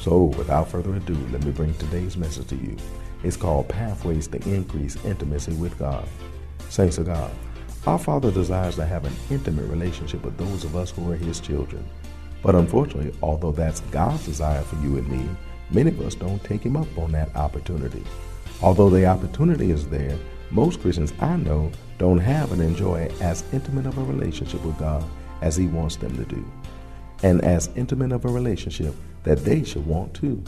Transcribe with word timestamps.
So, 0.00 0.22
without 0.38 0.68
further 0.68 0.94
ado, 0.94 1.14
let 1.30 1.44
me 1.44 1.50
bring 1.50 1.74
today's 1.74 2.16
message 2.16 2.46
to 2.46 2.56
you. 2.56 2.74
It's 3.22 3.36
called 3.36 3.68
Pathways 3.68 4.28
to 4.28 4.38
Increase 4.48 4.96
Intimacy 5.04 5.52
with 5.52 5.78
God. 5.78 6.08
Saints 6.70 6.96
of 6.96 7.04
God, 7.04 7.30
our 7.86 7.98
Father 7.98 8.30
desires 8.30 8.76
to 8.76 8.86
have 8.86 9.04
an 9.04 9.12
intimate 9.28 9.68
relationship 9.68 10.24
with 10.24 10.38
those 10.38 10.64
of 10.64 10.74
us 10.74 10.90
who 10.90 11.12
are 11.12 11.16
His 11.16 11.38
children. 11.38 11.86
But 12.42 12.54
unfortunately, 12.54 13.12
although 13.22 13.52
that's 13.52 13.80
God's 13.92 14.24
desire 14.24 14.62
for 14.62 14.76
you 14.76 14.96
and 14.96 15.06
me, 15.06 15.28
many 15.70 15.90
of 15.90 16.00
us 16.00 16.14
don't 16.14 16.42
take 16.44 16.62
Him 16.62 16.78
up 16.78 16.96
on 16.96 17.12
that 17.12 17.36
opportunity. 17.36 18.02
Although 18.62 18.88
the 18.88 19.04
opportunity 19.04 19.70
is 19.70 19.86
there, 19.88 20.16
most 20.50 20.80
Christians 20.80 21.12
I 21.20 21.36
know 21.36 21.70
don't 21.98 22.18
have 22.18 22.52
and 22.52 22.62
enjoy 22.62 23.10
as 23.20 23.44
intimate 23.52 23.84
of 23.84 23.98
a 23.98 24.04
relationship 24.04 24.64
with 24.64 24.78
God 24.78 25.04
as 25.42 25.56
He 25.56 25.66
wants 25.66 25.96
them 25.96 26.16
to 26.16 26.24
do, 26.24 26.42
and 27.22 27.42
as 27.42 27.68
intimate 27.76 28.12
of 28.12 28.24
a 28.24 28.28
relationship 28.28 28.94
that 29.24 29.44
they 29.44 29.64
should 29.64 29.86
want 29.86 30.14
too. 30.14 30.42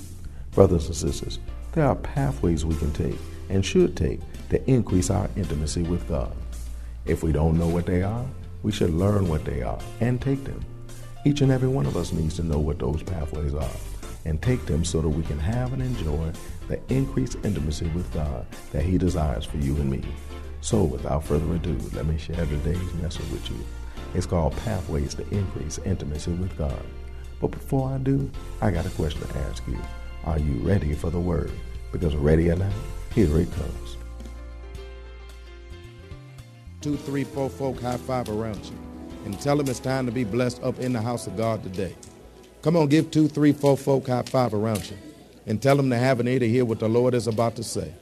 Brothers 0.53 0.87
and 0.87 0.97
sisters, 0.97 1.39
there 1.73 1.87
are 1.87 1.97
pathways 1.97 2.65
we 2.65 2.77
can 2.77 2.92
take 2.92 3.19
and 3.48 3.64
should 3.64 3.97
take 3.97 4.20
to 4.51 4.70
increase 4.70 5.11
our 5.11 5.29
intimacy 5.37 5.83
with 5.83 6.06
God. 6.09 6.34
If 7.06 7.23
we 7.23 7.33
don't 7.33 7.59
know 7.59 7.69
what 7.69 7.87
they 7.87 8.03
are, 8.03 8.25
we 8.62 8.73
should 8.73 8.91
learn 8.91 9.29
what 9.29 9.45
they 9.45 9.62
are 9.62 9.81
and 10.01 10.20
take 10.20 10.45
them. 10.45 10.64
Each 11.25 11.41
and 11.41 11.51
every 11.53 11.69
one 11.69 11.87
of 11.87 11.97
us 11.97 12.12
needs 12.12 12.37
to 12.37 12.42
know 12.42 12.59
what 12.59 12.79
those 12.79 13.03
pathways 13.03 13.55
are 13.55 13.70
and 14.25 14.41
take 14.41 14.67
them 14.67 14.84
so 14.84 15.01
that 15.01 15.09
we 15.09 15.23
can 15.25 15.39
have 15.39 15.73
and 15.73 15.83
enjoy 15.83 16.33
the 16.69 16.81
increased 16.89 17.39
intimacy 17.45 17.89
with 17.89 18.12
God 18.12 18.47
that 18.73 18.83
He 18.83 18.98
desires 18.98 19.45
for 19.45 19.57
you 19.59 19.75
and 19.77 19.91
me. 19.91 20.03
So, 20.61 20.84
without 20.84 21.25
further 21.25 21.55
ado, 21.55 21.77
let 21.92 22.07
me 22.07 22.19
share 22.19 22.47
today's 22.47 22.95
message 22.95 23.29
with 23.31 23.51
you. 23.51 23.59
It's 24.14 24.27
called 24.27 24.57
Pathways 24.59 25.14
to 25.14 25.29
Increase 25.31 25.79
Intimacy 25.79 26.33
with 26.33 26.57
God. 26.57 26.81
But 27.43 27.51
before 27.51 27.91
I 27.91 27.98
do, 27.98 28.31
I 28.61 28.71
got 28.71 28.87
a 28.87 28.91
question 28.91 29.21
to 29.21 29.39
ask 29.41 29.67
you. 29.67 29.77
Are 30.25 30.39
you 30.39 30.55
ready 30.61 30.95
for 30.95 31.11
the 31.11 31.19
word? 31.19 31.51
Because 31.91 32.15
ready 32.15 32.48
or 32.51 32.55
not, 32.55 32.73
here 33.12 33.37
it 33.41 33.53
comes. 33.53 33.97
Two, 36.80 36.97
three, 36.97 37.25
four 37.25 37.51
folk 37.51 37.80
high 37.80 37.97
five 37.97 38.29
around 38.29 38.64
you 38.64 38.79
and 39.25 39.39
tell 39.41 39.57
them 39.57 39.69
it's 39.69 39.80
time 39.80 40.07
to 40.07 40.13
be 40.13 40.23
blessed 40.23 40.63
up 40.63 40.79
in 40.79 40.92
the 40.92 41.03
house 41.03 41.27
of 41.27 41.36
God 41.36 41.64
today. 41.64 41.97
Come 42.63 42.77
on, 42.77 42.86
give 42.86 43.11
two, 43.11 43.27
three, 43.27 43.53
four 43.53 43.77
folk 43.77 44.07
high 44.07 44.23
five 44.23 44.55
around 44.55 44.89
you 44.89 44.97
and 45.47 45.61
tell 45.61 45.77
them 45.77 45.91
to 45.91 45.97
have 45.97 46.20
an 46.20 46.29
ear 46.29 46.39
to 46.39 46.48
hear 46.48 46.64
what 46.64 46.79
the 46.79 46.89
Lord 46.89 47.13
is 47.13 47.27
about 47.27 47.57
to 47.57 47.64
say. 47.64 47.92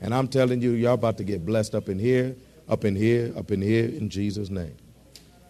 And 0.00 0.14
I'm 0.14 0.26
telling 0.26 0.62
you, 0.62 0.70
y'all 0.70 0.94
about 0.94 1.18
to 1.18 1.24
get 1.24 1.44
blessed 1.44 1.74
up 1.74 1.90
in 1.90 1.98
here, 1.98 2.34
up 2.66 2.86
in 2.86 2.96
here, 2.96 3.34
up 3.36 3.50
in 3.50 3.60
here, 3.60 3.84
in 3.84 4.08
Jesus' 4.08 4.48
name. 4.48 4.74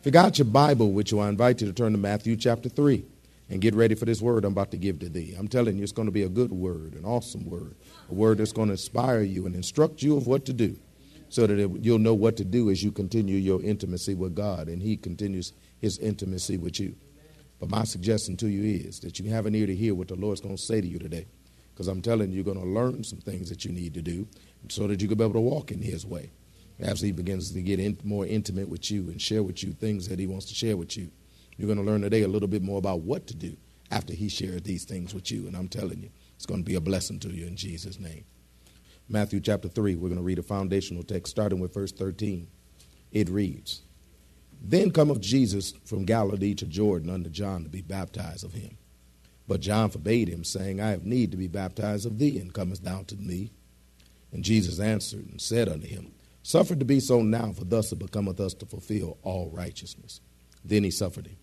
If 0.01 0.07
you 0.07 0.11
got 0.11 0.37
your 0.37 0.47
Bible 0.47 0.91
with 0.91 1.13
you, 1.13 1.21
I 1.21 1.29
invite 1.29 1.61
you 1.61 1.69
to 1.69 1.73
turn 1.73 1.93
to 1.93 1.99
Matthew 1.99 2.35
chapter 2.35 2.69
3 2.69 3.05
and 3.49 3.61
get 3.61 3.75
ready 3.75 3.95
for 3.95 4.05
this 4.05 4.21
word 4.21 4.45
I'm 4.45 4.53
about 4.53 4.71
to 4.73 4.77
give 4.77 4.99
to 5.01 5.09
thee. 5.09 5.35
I'm 5.39 5.49
telling 5.49 5.77
you, 5.77 5.83
it's 5.83 5.93
going 5.93 6.07
to 6.07 6.13
be 6.13 6.23
a 6.23 6.29
good 6.29 6.53
word, 6.53 6.95
an 6.95 7.05
awesome 7.05 7.49
word, 7.49 7.77
a 8.11 8.15
word 8.15 8.39
that's 8.39 8.53
going 8.53 8.69
to 8.69 8.73
inspire 8.73 9.23
you 9.23 9.47
and 9.47 9.55
instruct 9.55 10.03
you 10.03 10.17
of 10.17 10.27
what 10.27 10.45
to 10.47 10.53
do 10.53 10.77
so 11.29 11.47
that 11.47 11.59
it, 11.59 11.71
you'll 11.81 11.99
know 11.99 12.15
what 12.15 12.37
to 12.37 12.45
do 12.45 12.71
as 12.71 12.83
you 12.83 12.93
continue 12.93 13.37
your 13.37 13.63
intimacy 13.63 14.15
with 14.15 14.35
God 14.35 14.69
and 14.69 14.83
He 14.83 14.97
continues 14.97 15.53
His 15.81 15.99
intimacy 15.99 16.57
with 16.57 16.81
you. 16.81 16.95
But 17.59 17.71
my 17.71 17.85
suggestion 17.85 18.37
to 18.39 18.49
you 18.49 18.81
is 18.87 19.01
that 19.01 19.19
you 19.19 19.31
have 19.31 19.47
an 19.47 19.55
ear 19.55 19.67
to 19.67 19.75
hear 19.75 19.95
what 19.95 20.09
the 20.09 20.15
Lord's 20.15 20.41
going 20.41 20.57
to 20.57 20.63
say 20.63 20.81
to 20.81 20.87
you 20.87 20.99
today. 20.99 21.27
Because 21.73 21.89
I'm 21.89 22.03
telling 22.03 22.31
you, 22.31 22.37
you're 22.37 22.45
going 22.45 22.61
to 22.61 22.67
learn 22.67 23.05
some 23.05 23.19
things 23.19 23.49
that 23.51 23.65
you 23.65 23.73
need 23.73 23.95
to 23.95 24.03
do 24.03 24.27
so 24.69 24.87
that 24.87 25.01
you 25.01 25.09
can 25.09 25.19
be 25.19 25.25
able 25.25 25.35
to 25.35 25.41
walk 25.41 25.71
in 25.71 25.81
His 25.81 26.07
way. 26.07 26.31
As 26.79 27.01
He 27.01 27.13
begins 27.13 27.53
to 27.53 27.63
get 27.63 27.79
in, 27.81 27.99
more 28.05 28.27
intimate 28.27 28.69
with 28.69 28.91
you 28.91 29.09
and 29.09 29.21
share 29.21 29.43
with 29.43 29.63
you 29.63 29.73
things 29.73 30.09
that 30.09 30.19
He 30.19 30.27
wants 30.27 30.47
to 30.47 30.55
share 30.55 30.77
with 30.77 30.97
you. 30.97 31.11
You're 31.57 31.67
going 31.67 31.79
to 31.79 31.85
learn 31.85 32.03
today 32.03 32.23
a 32.23 32.29
little 32.29 32.49
bit 32.49 32.63
more 32.63 32.79
about 32.79 33.01
what 33.01 33.27
to 33.29 33.35
do 33.35 33.57
after 33.91 34.13
He 34.13 34.29
shares 34.29 34.63
these 34.63 34.85
things 34.85 35.15
with 35.15 35.31
you. 35.31 35.47
And 35.47 35.57
I'm 35.57 35.69
telling 35.69 36.03
you, 36.03 36.11
it's 36.35 36.47
going 36.47 36.61
to 36.61 36.69
be 36.69 36.75
a 36.75 36.81
blessing 36.81 37.19
to 37.21 37.29
you 37.29 37.47
in 37.47 37.57
Jesus' 37.57 37.99
name. 37.99 38.25
Matthew 39.09 39.41
chapter 39.41 39.69
3, 39.69 39.95
we're 39.95 40.09
going 40.09 40.19
to 40.19 40.25
read 40.25 40.39
a 40.39 40.43
foundational 40.43 41.05
text 41.05 41.31
starting 41.31 41.61
with 41.61 41.73
verse 41.73 41.93
13. 41.93 42.49
It 43.13 43.29
reads 43.29 43.83
Then 44.61 44.91
cometh 44.91 45.21
Jesus 45.21 45.73
from 45.85 46.05
Galilee 46.05 46.55
to 46.55 46.67
Jordan 46.67 47.11
unto 47.11 47.31
John 47.31 47.63
to 47.63 47.71
be 47.71 47.83
baptized 47.83 48.45
of 48.45 48.53
him. 48.53 48.77
But 49.49 49.61
John 49.61 49.91
forbade 49.91 50.29
him, 50.29 50.43
saying, 50.43 50.81
I 50.81 50.91
have 50.91 51.07
need 51.07 51.31
to 51.31 51.37
be 51.37 51.47
baptized 51.47 52.05
of 52.05 52.19
thee, 52.19 52.39
and 52.39 52.53
comest 52.53 52.83
thou 52.83 53.03
to 53.05 53.17
me? 53.17 53.53
And 54.33 54.43
Jesus 54.43 54.81
answered 54.81 55.29
and 55.31 55.41
said 55.41 55.69
unto 55.69 55.87
him, 55.87 56.13
Suffer 56.43 56.75
to 56.75 56.85
be 56.85 57.01
so 57.01 57.23
now, 57.23 57.53
for 57.53 57.65
thus 57.65 57.93
it 57.93 57.99
becometh 58.01 58.41
us 58.41 58.55
to 58.55 58.67
fulfill 58.67 59.19
all 59.23 59.51
righteousness. 59.51 60.21
Then 60.65 60.85
he 60.85 60.91
suffered 60.91 61.29
him. 61.29 61.37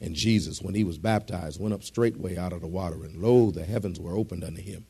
And 0.00 0.14
Jesus, 0.14 0.62
when 0.62 0.74
he 0.74 0.84
was 0.84 0.98
baptized, 0.98 1.60
went 1.60 1.74
up 1.74 1.82
straightway 1.82 2.36
out 2.36 2.52
of 2.52 2.60
the 2.60 2.68
water, 2.68 3.04
and 3.04 3.20
lo, 3.20 3.50
the 3.50 3.64
heavens 3.64 3.98
were 3.98 4.14
opened 4.16 4.44
unto 4.44 4.62
him. 4.62 4.86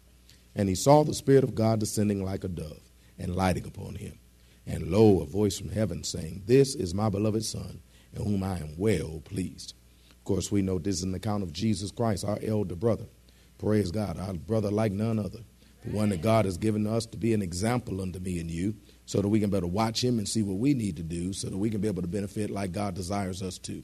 And 0.55 0.69
he 0.69 0.75
saw 0.75 1.03
the 1.03 1.15
Spirit 1.15 1.45
of 1.45 1.55
God 1.55 1.81
descending 1.81 2.25
like 2.25 2.45
a 2.45 2.49
dove 2.49 2.91
and 3.19 3.35
lighting 3.35 3.67
upon 3.67 3.95
him. 3.95 4.19
And 4.67 4.91
lo, 4.91 5.21
a 5.21 5.25
voice 5.25 5.59
from 5.59 5.71
heaven 5.71 6.05
saying, 6.05 6.43
This 6.47 6.75
is 6.75 6.93
my 6.93 7.09
beloved 7.09 7.45
Son, 7.45 7.81
in 8.13 8.25
whom 8.25 8.43
I 8.43 8.59
am 8.59 8.77
well 8.77 9.23
pleased. 9.25 9.75
Of 10.11 10.25
course, 10.25 10.53
we 10.53 10.61
know 10.61 10.79
this 10.79 10.97
is 10.97 11.05
an 11.05 11.15
account 11.15 11.43
of 11.43 11.53
Jesus 11.53 11.91
Christ, 11.91 12.25
our 12.25 12.39
elder 12.43 12.75
brother. 12.75 13.07
Praise 13.57 13.91
God, 13.91 14.19
our 14.19 14.35
brother 14.35 14.71
like 14.71 14.93
none 14.93 15.19
other. 15.19 15.41
The 15.85 15.97
one 15.97 16.11
that 16.11 16.21
God 16.21 16.45
has 16.45 16.59
given 16.59 16.87
us 16.87 17.07
to 17.07 17.17
be 17.17 17.33
an 17.33 17.41
example 17.41 18.03
unto 18.03 18.19
me 18.19 18.41
and 18.41 18.51
you, 18.51 18.75
so 19.07 19.23
that 19.23 19.29
we 19.29 19.41
can 19.41 19.49
better 19.49 19.67
watch 19.67 20.05
him 20.05 20.19
and 20.19 20.29
see 20.29 20.43
what 20.43 20.59
we 20.59 20.75
need 20.75 20.97
to 20.97 21.03
do, 21.03 21.33
so 21.33 21.49
that 21.49 21.57
we 21.57 21.71
can 21.71 21.81
be 21.81 21.89
able 21.89 22.03
to 22.03 22.09
benefit 22.09 22.51
like 22.51 22.73
God 22.73 22.95
desires 22.95 23.43
us 23.43 23.57
to. 23.59 23.83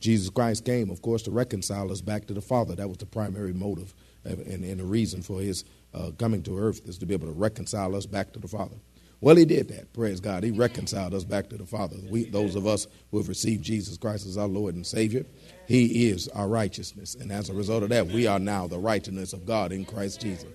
Jesus 0.00 0.30
Christ 0.30 0.64
came, 0.64 0.90
of 0.90 1.02
course, 1.02 1.22
to 1.22 1.30
reconcile 1.30 1.92
us 1.92 2.00
back 2.00 2.26
to 2.26 2.34
the 2.34 2.40
Father. 2.40 2.74
That 2.74 2.88
was 2.88 2.98
the 2.98 3.06
primary 3.06 3.52
motive 3.52 3.94
and, 4.24 4.64
and 4.64 4.80
the 4.80 4.84
reason 4.84 5.22
for 5.22 5.40
his 5.40 5.64
uh, 5.94 6.10
coming 6.18 6.42
to 6.44 6.58
earth 6.58 6.80
is 6.86 6.98
to 6.98 7.06
be 7.06 7.14
able 7.14 7.26
to 7.26 7.32
reconcile 7.32 7.94
us 7.96 8.06
back 8.06 8.32
to 8.32 8.38
the 8.38 8.48
Father. 8.48 8.76
Well, 9.22 9.36
he 9.36 9.44
did 9.44 9.68
that. 9.68 9.92
Praise 9.92 10.18
God. 10.18 10.44
He 10.44 10.50
reconciled 10.50 11.12
us 11.12 11.24
back 11.24 11.50
to 11.50 11.58
the 11.58 11.66
Father. 11.66 11.96
We, 12.08 12.24
those 12.24 12.54
of 12.56 12.66
us 12.66 12.86
who 13.10 13.18
have 13.18 13.28
received 13.28 13.62
Jesus 13.62 13.98
Christ 13.98 14.26
as 14.26 14.38
our 14.38 14.48
Lord 14.48 14.74
and 14.74 14.86
Savior, 14.86 15.26
He 15.68 16.08
is 16.08 16.28
our 16.28 16.48
righteousness. 16.48 17.16
And 17.16 17.30
as 17.30 17.50
a 17.50 17.54
result 17.54 17.82
of 17.82 17.90
that, 17.90 18.06
we 18.06 18.26
are 18.26 18.38
now 18.38 18.66
the 18.66 18.78
righteousness 18.78 19.34
of 19.34 19.44
God 19.44 19.72
in 19.72 19.84
Christ 19.84 20.22
Jesus. 20.22 20.48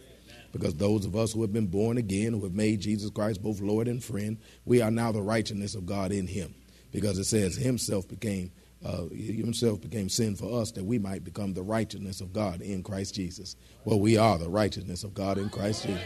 Because 0.51 0.73
those 0.75 1.05
of 1.05 1.15
us 1.15 1.33
who 1.33 1.41
have 1.41 1.53
been 1.53 1.67
born 1.67 1.97
again, 1.97 2.33
who 2.33 2.43
have 2.43 2.55
made 2.55 2.79
Jesus 2.79 3.11
Christ 3.11 3.43
both 3.43 3.61
Lord 3.61 3.87
and 3.87 4.03
friend, 4.03 4.37
we 4.63 4.81
are 4.81 4.89
now 4.89 5.11
the 5.11 5.21
righteousness 5.21 5.75
of 5.75 5.85
God 5.85 6.11
in 6.11 6.25
Him. 6.25 6.55
Because 6.91 7.19
it 7.19 7.25
says 7.25 7.55
Himself 7.55 8.07
became 8.07 8.51
uh, 8.85 9.07
himself 9.09 9.81
became 9.81 10.09
sin 10.09 10.35
for 10.35 10.61
us 10.61 10.71
that 10.71 10.85
we 10.85 10.99
might 10.99 11.23
become 11.23 11.53
the 11.53 11.63
righteousness 11.63 12.21
of 12.21 12.31
God 12.31 12.61
in 12.61 12.83
Christ 12.83 13.15
Jesus. 13.15 13.55
Well, 13.83 13.99
we 13.99 14.15
are 14.15 14.37
the 14.37 14.49
righteousness 14.49 15.03
of 15.03 15.15
God 15.15 15.39
in 15.39 15.49
Christ 15.49 15.87
Jesus. 15.87 16.03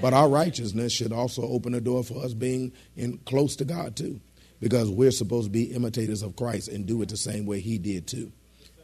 But 0.00 0.14
our 0.14 0.28
righteousness 0.28 0.92
should 0.92 1.12
also 1.12 1.42
open 1.42 1.72
the 1.72 1.82
door 1.82 2.02
for 2.02 2.24
us 2.24 2.32
being 2.32 2.72
in 2.96 3.18
close 3.18 3.56
to 3.56 3.66
God 3.66 3.94
too, 3.94 4.20
because 4.58 4.90
we're 4.90 5.10
supposed 5.10 5.48
to 5.48 5.50
be 5.50 5.64
imitators 5.64 6.22
of 6.22 6.34
Christ 6.34 6.68
and 6.68 6.86
do 6.86 7.02
it 7.02 7.10
the 7.10 7.16
same 7.18 7.44
way 7.44 7.60
He 7.60 7.76
did 7.76 8.06
too. 8.06 8.32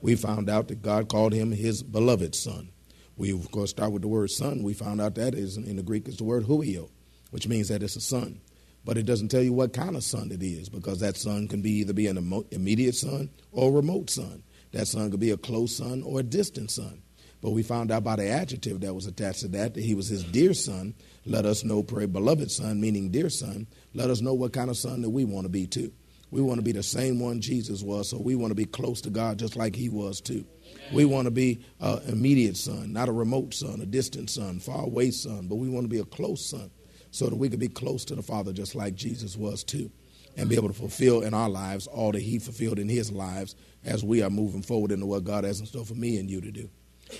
We 0.03 0.17
found 0.17 0.51
out 0.51 0.69
that 0.69 0.83
God 0.83 1.09
called 1.09 1.33
him 1.33 1.51
His 1.51 1.83
beloved 1.83 2.35
Son. 2.35 2.71
We 3.17 3.33
of 3.33 3.51
course 3.51 3.71
start 3.71 3.93
with 3.93 4.03
the 4.03 4.09
word 4.09 4.31
son. 4.31 4.63
We 4.63 4.75
found 4.75 5.01
out 5.01 5.15
that 5.15 5.35
is 5.35 5.57
in 5.57 5.77
the 5.77 5.83
Greek 5.83 6.09
is 6.09 6.17
the 6.17 6.25
word 6.25 6.45
huio, 6.45 6.91
which 7.31 7.49
means 7.49 7.69
that 7.69 7.83
it's 7.83 7.97
a 7.97 8.01
son 8.01 8.41
but 8.85 8.97
it 8.97 9.05
doesn't 9.05 9.29
tell 9.29 9.43
you 9.43 9.53
what 9.53 9.73
kind 9.73 9.97
of 9.97 10.05
son 10.05 10.31
it 10.33 10.43
is 10.43 10.69
because 10.69 11.01
that 11.01 11.17
son 11.17 11.49
can 11.49 11.61
be 11.63 11.71
either 11.73 11.93
be 11.93 12.07
an 12.07 12.45
immediate 12.51 12.95
son 12.95 13.31
or 13.53 13.71
a 13.71 13.75
remote 13.75 14.11
son. 14.11 14.43
That 14.73 14.89
son 14.89 15.11
could 15.11 15.21
be 15.21 15.31
a 15.31 15.37
close 15.37 15.77
son 15.77 16.03
or 16.03 16.21
a 16.21 16.23
distant 16.23 16.71
son. 16.71 17.03
But 17.43 17.51
we 17.51 17.63
found 17.63 17.91
out 17.91 18.05
by 18.05 18.17
the 18.17 18.29
adjective 18.29 18.81
that 18.81 18.95
was 18.95 19.07
attached 19.07 19.41
to 19.41 19.49
that 19.49 19.75
that 19.75 19.83
he 19.83 19.95
was 19.95 20.09
his 20.09 20.25
dear 20.25 20.55
son. 20.55 20.95
Let 21.25 21.47
us 21.47 21.65
know, 21.65 21.83
pray, 21.83 22.07
beloved 22.07 22.51
son, 22.51 22.81
meaning 22.81 23.11
dear 23.11 23.31
son. 23.31 23.67
Let 23.95 24.11
us 24.11 24.21
know 24.21 24.35
what 24.35 24.53
kind 24.53 24.71
of 24.71 24.77
son 24.77 25.03
that 25.03 25.11
we 25.11 25.25
want 25.25 25.47
to 25.47 25.49
be 25.51 25.67
too. 25.67 25.93
We 26.31 26.43
want 26.43 26.59
to 26.59 26.65
be 26.65 26.73
the 26.73 26.83
same 26.83 27.19
one 27.19 27.41
Jesus 27.41 27.83
was, 27.83 28.09
so 28.09 28.19
we 28.19 28.37
want 28.37 28.53
to 28.53 28.55
be 28.55 28.65
close 28.65 29.01
to 29.01 29.11
God 29.11 29.39
just 29.39 29.57
like 29.57 29.75
he 29.75 29.89
was 29.89 30.21
too. 30.21 30.45
We 30.93 31.05
want 31.05 31.25
to 31.25 31.31
be 31.33 31.65
an 31.81 32.01
immediate 32.07 32.57
son, 32.57 32.93
not 32.93 33.09
a 33.09 33.13
remote 33.13 33.53
son, 33.53 33.81
a 33.81 33.87
distant 33.87 34.31
son, 34.31 34.61
far 34.61 34.85
away 34.85 35.11
son, 35.11 35.49
but 35.49 35.57
we 35.57 35.69
want 35.69 35.85
to 35.85 35.89
be 35.89 35.99
a 35.99 36.05
close 36.05 36.45
son 36.49 36.71
so 37.11 37.29
that 37.29 37.37
we 37.37 37.49
could 37.49 37.61
be 37.61 37.69
close 37.69 38.05
to 38.07 38.15
the 38.15 38.23
Father 38.23 38.53
just 38.53 38.75
like 38.75 38.95
Jesus 38.95 39.37
was 39.37 39.65
too 39.65 39.91
and 40.37 40.49
be 40.49 40.57
able 40.57 40.69
to 40.69 40.75
fulfill 40.75 41.23
in 41.23 41.35
our 41.35 41.49
lives 41.49 41.87
all 41.87 42.13
that 42.13 42.23
he 42.23 42.39
fulfilled 42.39 42.79
in 42.79 42.89
his 42.89 43.11
lives 43.11 43.57
as 43.85 44.05
we 44.05 44.23
are 44.23 44.31
moving 44.31 44.63
forward 44.63 44.93
into 44.93 45.07
what 45.07 45.25
God 45.25 45.45
has 45.45 45.61
in 45.61 45.67
store 45.67 45.85
for 45.85 45.95
me 45.95 46.19
and 46.19 46.31
you 46.31 46.41
to 46.41 46.51
do. 46.51 46.71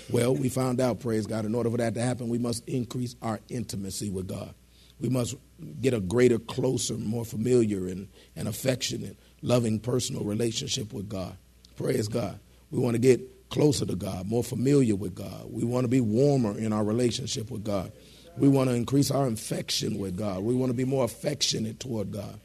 Well, 0.09 0.33
we 0.33 0.47
found 0.47 0.79
out, 0.79 1.01
praise 1.01 1.27
God, 1.27 1.45
in 1.45 1.53
order 1.53 1.69
for 1.69 1.77
that 1.77 1.93
to 1.95 2.01
happen, 2.01 2.29
we 2.29 2.37
must 2.37 2.67
increase 2.67 3.15
our 3.21 3.39
intimacy 3.49 4.09
with 4.09 4.27
God. 4.27 4.53
We 4.99 5.09
must 5.09 5.35
get 5.81 5.93
a 5.93 5.99
greater, 5.99 6.39
closer, 6.39 6.93
more 6.93 7.25
familiar, 7.25 7.87
and, 7.87 8.07
and 8.35 8.47
affectionate, 8.47 9.17
loving, 9.41 9.79
personal 9.79 10.23
relationship 10.23 10.93
with 10.93 11.09
God. 11.09 11.35
Praise 11.75 12.07
God. 12.07 12.39
We 12.69 12.79
want 12.79 12.93
to 12.93 12.99
get 12.99 13.49
closer 13.49 13.85
to 13.85 13.95
God, 13.95 14.27
more 14.27 14.43
familiar 14.43 14.95
with 14.95 15.15
God. 15.15 15.47
We 15.49 15.63
want 15.63 15.83
to 15.83 15.89
be 15.89 15.99
warmer 15.99 16.57
in 16.57 16.71
our 16.71 16.83
relationship 16.83 17.51
with 17.51 17.63
God. 17.63 17.91
We 18.37 18.47
want 18.47 18.69
to 18.69 18.75
increase 18.75 19.11
our 19.11 19.27
affection 19.27 19.97
with 19.99 20.17
God. 20.17 20.43
We 20.43 20.55
want 20.55 20.69
to 20.69 20.77
be 20.77 20.85
more 20.85 21.03
affectionate 21.03 21.79
toward 21.79 22.11
God. 22.11 22.39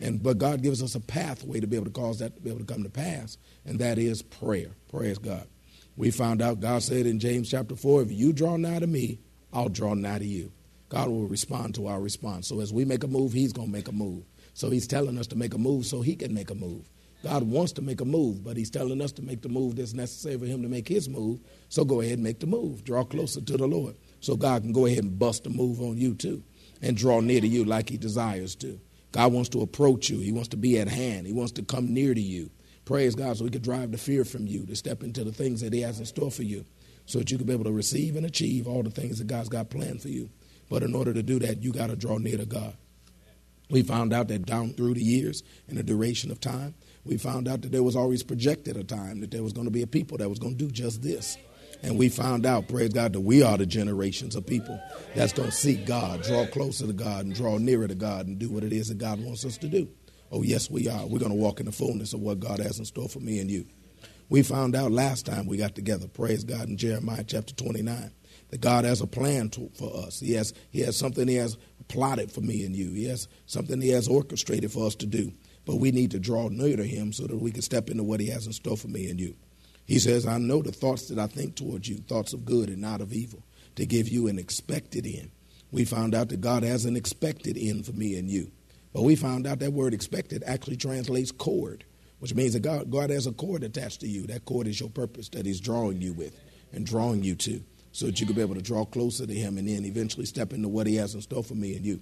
And 0.00 0.22
but 0.22 0.38
God 0.38 0.62
gives 0.62 0.82
us 0.82 0.94
a 0.94 1.00
pathway 1.00 1.60
to 1.60 1.66
be 1.66 1.76
able 1.76 1.86
to 1.86 1.92
cause 1.92 2.18
that 2.18 2.34
to 2.36 2.42
be 2.42 2.50
able 2.50 2.60
to 2.60 2.66
come 2.66 2.82
to 2.82 2.90
pass, 2.90 3.38
and 3.64 3.78
that 3.78 3.98
is 3.98 4.22
prayer. 4.22 4.70
Praise 4.90 5.18
God. 5.18 5.46
We 5.96 6.10
found 6.10 6.42
out 6.42 6.60
God 6.60 6.82
said 6.82 7.06
in 7.06 7.20
James 7.20 7.50
chapter 7.50 7.76
4, 7.76 8.02
if 8.02 8.12
you 8.12 8.32
draw 8.32 8.56
nigh 8.56 8.80
to 8.80 8.86
me, 8.86 9.20
I'll 9.52 9.68
draw 9.68 9.94
nigh 9.94 10.18
to 10.18 10.24
you. 10.24 10.52
God 10.88 11.08
will 11.08 11.26
respond 11.26 11.74
to 11.76 11.86
our 11.86 12.00
response. 12.00 12.48
So 12.48 12.60
as 12.60 12.72
we 12.72 12.84
make 12.84 13.04
a 13.04 13.08
move, 13.08 13.32
He's 13.32 13.52
going 13.52 13.68
to 13.68 13.72
make 13.72 13.88
a 13.88 13.92
move. 13.92 14.24
So 14.54 14.70
He's 14.70 14.86
telling 14.86 15.18
us 15.18 15.26
to 15.28 15.36
make 15.36 15.54
a 15.54 15.58
move 15.58 15.86
so 15.86 16.02
He 16.02 16.16
can 16.16 16.34
make 16.34 16.50
a 16.50 16.54
move. 16.54 16.88
God 17.22 17.44
wants 17.44 17.72
to 17.72 17.82
make 17.82 18.00
a 18.00 18.04
move, 18.04 18.42
but 18.42 18.56
He's 18.56 18.70
telling 18.70 19.00
us 19.00 19.12
to 19.12 19.22
make 19.22 19.42
the 19.42 19.48
move 19.48 19.76
that's 19.76 19.94
necessary 19.94 20.38
for 20.38 20.46
Him 20.46 20.62
to 20.62 20.68
make 20.68 20.88
His 20.88 21.08
move. 21.08 21.40
So 21.68 21.84
go 21.84 22.00
ahead 22.00 22.14
and 22.14 22.24
make 22.24 22.40
the 22.40 22.46
move. 22.46 22.84
Draw 22.84 23.04
closer 23.04 23.40
to 23.40 23.56
the 23.56 23.66
Lord. 23.66 23.94
So 24.22 24.36
God 24.36 24.62
can 24.62 24.72
go 24.72 24.86
ahead 24.86 25.00
and 25.00 25.18
bust 25.18 25.46
a 25.46 25.50
move 25.50 25.80
on 25.80 25.98
you 25.98 26.14
too 26.14 26.44
and 26.80 26.96
draw 26.96 27.20
near 27.20 27.40
to 27.40 27.46
you 27.46 27.64
like 27.64 27.88
He 27.88 27.96
desires 27.96 28.54
to. 28.56 28.80
God 29.10 29.32
wants 29.32 29.50
to 29.50 29.60
approach 29.60 30.08
you. 30.08 30.20
He 30.20 30.32
wants 30.32 30.48
to 30.50 30.56
be 30.56 30.78
at 30.78 30.88
hand. 30.88 31.26
He 31.26 31.32
wants 31.32 31.52
to 31.52 31.62
come 31.62 31.92
near 31.92 32.14
to 32.14 32.20
you. 32.20 32.50
Praise 32.84 33.14
God 33.16 33.36
so 33.36 33.44
He 33.44 33.50
can 33.50 33.62
drive 33.62 33.90
the 33.90 33.98
fear 33.98 34.24
from 34.24 34.46
you 34.46 34.64
to 34.66 34.76
step 34.76 35.02
into 35.02 35.24
the 35.24 35.32
things 35.32 35.60
that 35.60 35.72
He 35.72 35.80
has 35.82 35.98
in 35.98 36.06
store 36.06 36.30
for 36.30 36.44
you 36.44 36.64
so 37.04 37.18
that 37.18 37.32
you 37.32 37.36
can 37.36 37.48
be 37.48 37.52
able 37.52 37.64
to 37.64 37.72
receive 37.72 38.14
and 38.14 38.24
achieve 38.24 38.68
all 38.68 38.84
the 38.84 38.90
things 38.90 39.18
that 39.18 39.26
God's 39.26 39.48
got 39.48 39.70
planned 39.70 40.00
for 40.00 40.08
you. 40.08 40.30
But 40.70 40.84
in 40.84 40.94
order 40.94 41.12
to 41.12 41.22
do 41.22 41.40
that, 41.40 41.62
you 41.62 41.72
got 41.72 41.88
to 41.88 41.96
draw 41.96 42.18
near 42.18 42.38
to 42.38 42.46
God. 42.46 42.76
We 43.70 43.82
found 43.82 44.12
out 44.12 44.28
that 44.28 44.46
down 44.46 44.74
through 44.74 44.94
the 44.94 45.02
years 45.02 45.42
and 45.66 45.76
the 45.76 45.82
duration 45.82 46.30
of 46.30 46.40
time, 46.40 46.74
we 47.04 47.16
found 47.16 47.48
out 47.48 47.62
that 47.62 47.72
there 47.72 47.82
was 47.82 47.96
always 47.96 48.22
projected 48.22 48.76
a 48.76 48.84
time 48.84 49.20
that 49.20 49.32
there 49.32 49.42
was 49.42 49.52
going 49.52 49.66
to 49.66 49.72
be 49.72 49.82
a 49.82 49.86
people 49.86 50.18
that 50.18 50.28
was 50.28 50.38
going 50.38 50.56
to 50.56 50.64
do 50.64 50.70
just 50.70 51.02
this. 51.02 51.36
And 51.82 51.98
we 51.98 52.08
found 52.08 52.46
out, 52.46 52.68
praise 52.68 52.90
God, 52.90 53.12
that 53.12 53.20
we 53.20 53.42
are 53.42 53.58
the 53.58 53.66
generations 53.66 54.36
of 54.36 54.46
people 54.46 54.80
that's 55.14 55.32
going 55.32 55.50
to 55.50 55.54
seek 55.54 55.84
God, 55.84 56.22
draw 56.22 56.46
closer 56.46 56.86
to 56.86 56.92
God, 56.92 57.24
and 57.24 57.34
draw 57.34 57.58
nearer 57.58 57.88
to 57.88 57.94
God, 57.94 58.26
and 58.26 58.38
do 58.38 58.50
what 58.50 58.62
it 58.62 58.72
is 58.72 58.88
that 58.88 58.98
God 58.98 59.20
wants 59.20 59.44
us 59.44 59.58
to 59.58 59.68
do. 59.68 59.88
Oh, 60.30 60.42
yes, 60.42 60.70
we 60.70 60.88
are. 60.88 61.06
We're 61.06 61.18
going 61.18 61.32
to 61.32 61.36
walk 61.36 61.60
in 61.60 61.66
the 61.66 61.72
fullness 61.72 62.14
of 62.14 62.20
what 62.20 62.40
God 62.40 62.60
has 62.60 62.78
in 62.78 62.84
store 62.84 63.08
for 63.08 63.20
me 63.20 63.40
and 63.40 63.50
you. 63.50 63.66
We 64.28 64.42
found 64.42 64.74
out 64.76 64.92
last 64.92 65.26
time 65.26 65.46
we 65.46 65.58
got 65.58 65.74
together, 65.74 66.08
praise 66.08 66.44
God, 66.44 66.68
in 66.68 66.76
Jeremiah 66.76 67.24
chapter 67.24 67.54
29 67.54 68.12
that 68.52 68.60
God 68.60 68.84
has 68.84 69.00
a 69.00 69.06
plan 69.06 69.48
to, 69.50 69.70
for 69.74 69.96
us. 69.96 70.20
He 70.20 70.34
has, 70.34 70.52
he 70.70 70.80
has 70.82 70.96
something 70.96 71.26
He 71.26 71.36
has 71.36 71.56
plotted 71.88 72.30
for 72.30 72.42
me 72.42 72.64
and 72.64 72.76
you. 72.76 72.92
He 72.92 73.06
has 73.06 73.26
something 73.46 73.80
He 73.80 73.88
has 73.90 74.06
orchestrated 74.06 74.70
for 74.70 74.86
us 74.86 74.94
to 74.96 75.06
do. 75.06 75.32
But 75.64 75.76
we 75.76 75.90
need 75.90 76.10
to 76.12 76.18
draw 76.18 76.48
near 76.48 76.76
to 76.76 76.84
Him 76.84 77.12
so 77.12 77.26
that 77.26 77.36
we 77.36 77.50
can 77.50 77.62
step 77.62 77.88
into 77.88 78.02
what 78.02 78.20
He 78.20 78.28
has 78.28 78.46
in 78.46 78.52
store 78.52 78.76
for 78.76 78.88
me 78.88 79.08
and 79.08 79.18
you. 79.18 79.36
He 79.92 79.98
says, 79.98 80.26
I 80.26 80.38
know 80.38 80.62
the 80.62 80.72
thoughts 80.72 81.08
that 81.08 81.18
I 81.18 81.26
think 81.26 81.54
towards 81.54 81.86
you, 81.86 81.96
thoughts 81.96 82.32
of 82.32 82.46
good 82.46 82.70
and 82.70 82.80
not 82.80 83.02
of 83.02 83.12
evil, 83.12 83.42
to 83.76 83.84
give 83.84 84.08
you 84.08 84.26
an 84.26 84.38
expected 84.38 85.04
end. 85.04 85.30
We 85.70 85.84
found 85.84 86.14
out 86.14 86.30
that 86.30 86.40
God 86.40 86.62
has 86.62 86.86
an 86.86 86.96
expected 86.96 87.58
end 87.58 87.84
for 87.84 87.92
me 87.92 88.16
and 88.18 88.26
you. 88.26 88.50
But 88.94 89.02
we 89.02 89.16
found 89.16 89.46
out 89.46 89.58
that 89.58 89.74
word 89.74 89.92
expected 89.92 90.44
actually 90.46 90.76
translates 90.76 91.30
cord, 91.30 91.84
which 92.20 92.34
means 92.34 92.54
that 92.54 92.60
God, 92.60 92.90
God 92.90 93.10
has 93.10 93.26
a 93.26 93.32
cord 93.32 93.64
attached 93.64 94.00
to 94.00 94.08
you. 94.08 94.26
That 94.28 94.46
cord 94.46 94.66
is 94.66 94.80
your 94.80 94.88
purpose 94.88 95.28
that 95.28 95.44
He's 95.44 95.60
drawing 95.60 96.00
you 96.00 96.14
with 96.14 96.40
and 96.72 96.86
drawing 96.86 97.22
you 97.22 97.34
to 97.34 97.62
so 97.90 98.06
that 98.06 98.18
you 98.18 98.26
could 98.26 98.36
be 98.36 98.40
able 98.40 98.54
to 98.54 98.62
draw 98.62 98.86
closer 98.86 99.26
to 99.26 99.34
him 99.34 99.58
and 99.58 99.68
then 99.68 99.84
eventually 99.84 100.24
step 100.24 100.54
into 100.54 100.70
what 100.70 100.86
he 100.86 100.96
has 100.96 101.14
in 101.14 101.20
store 101.20 101.44
for 101.44 101.54
me 101.54 101.76
and 101.76 101.84
you. 101.84 102.00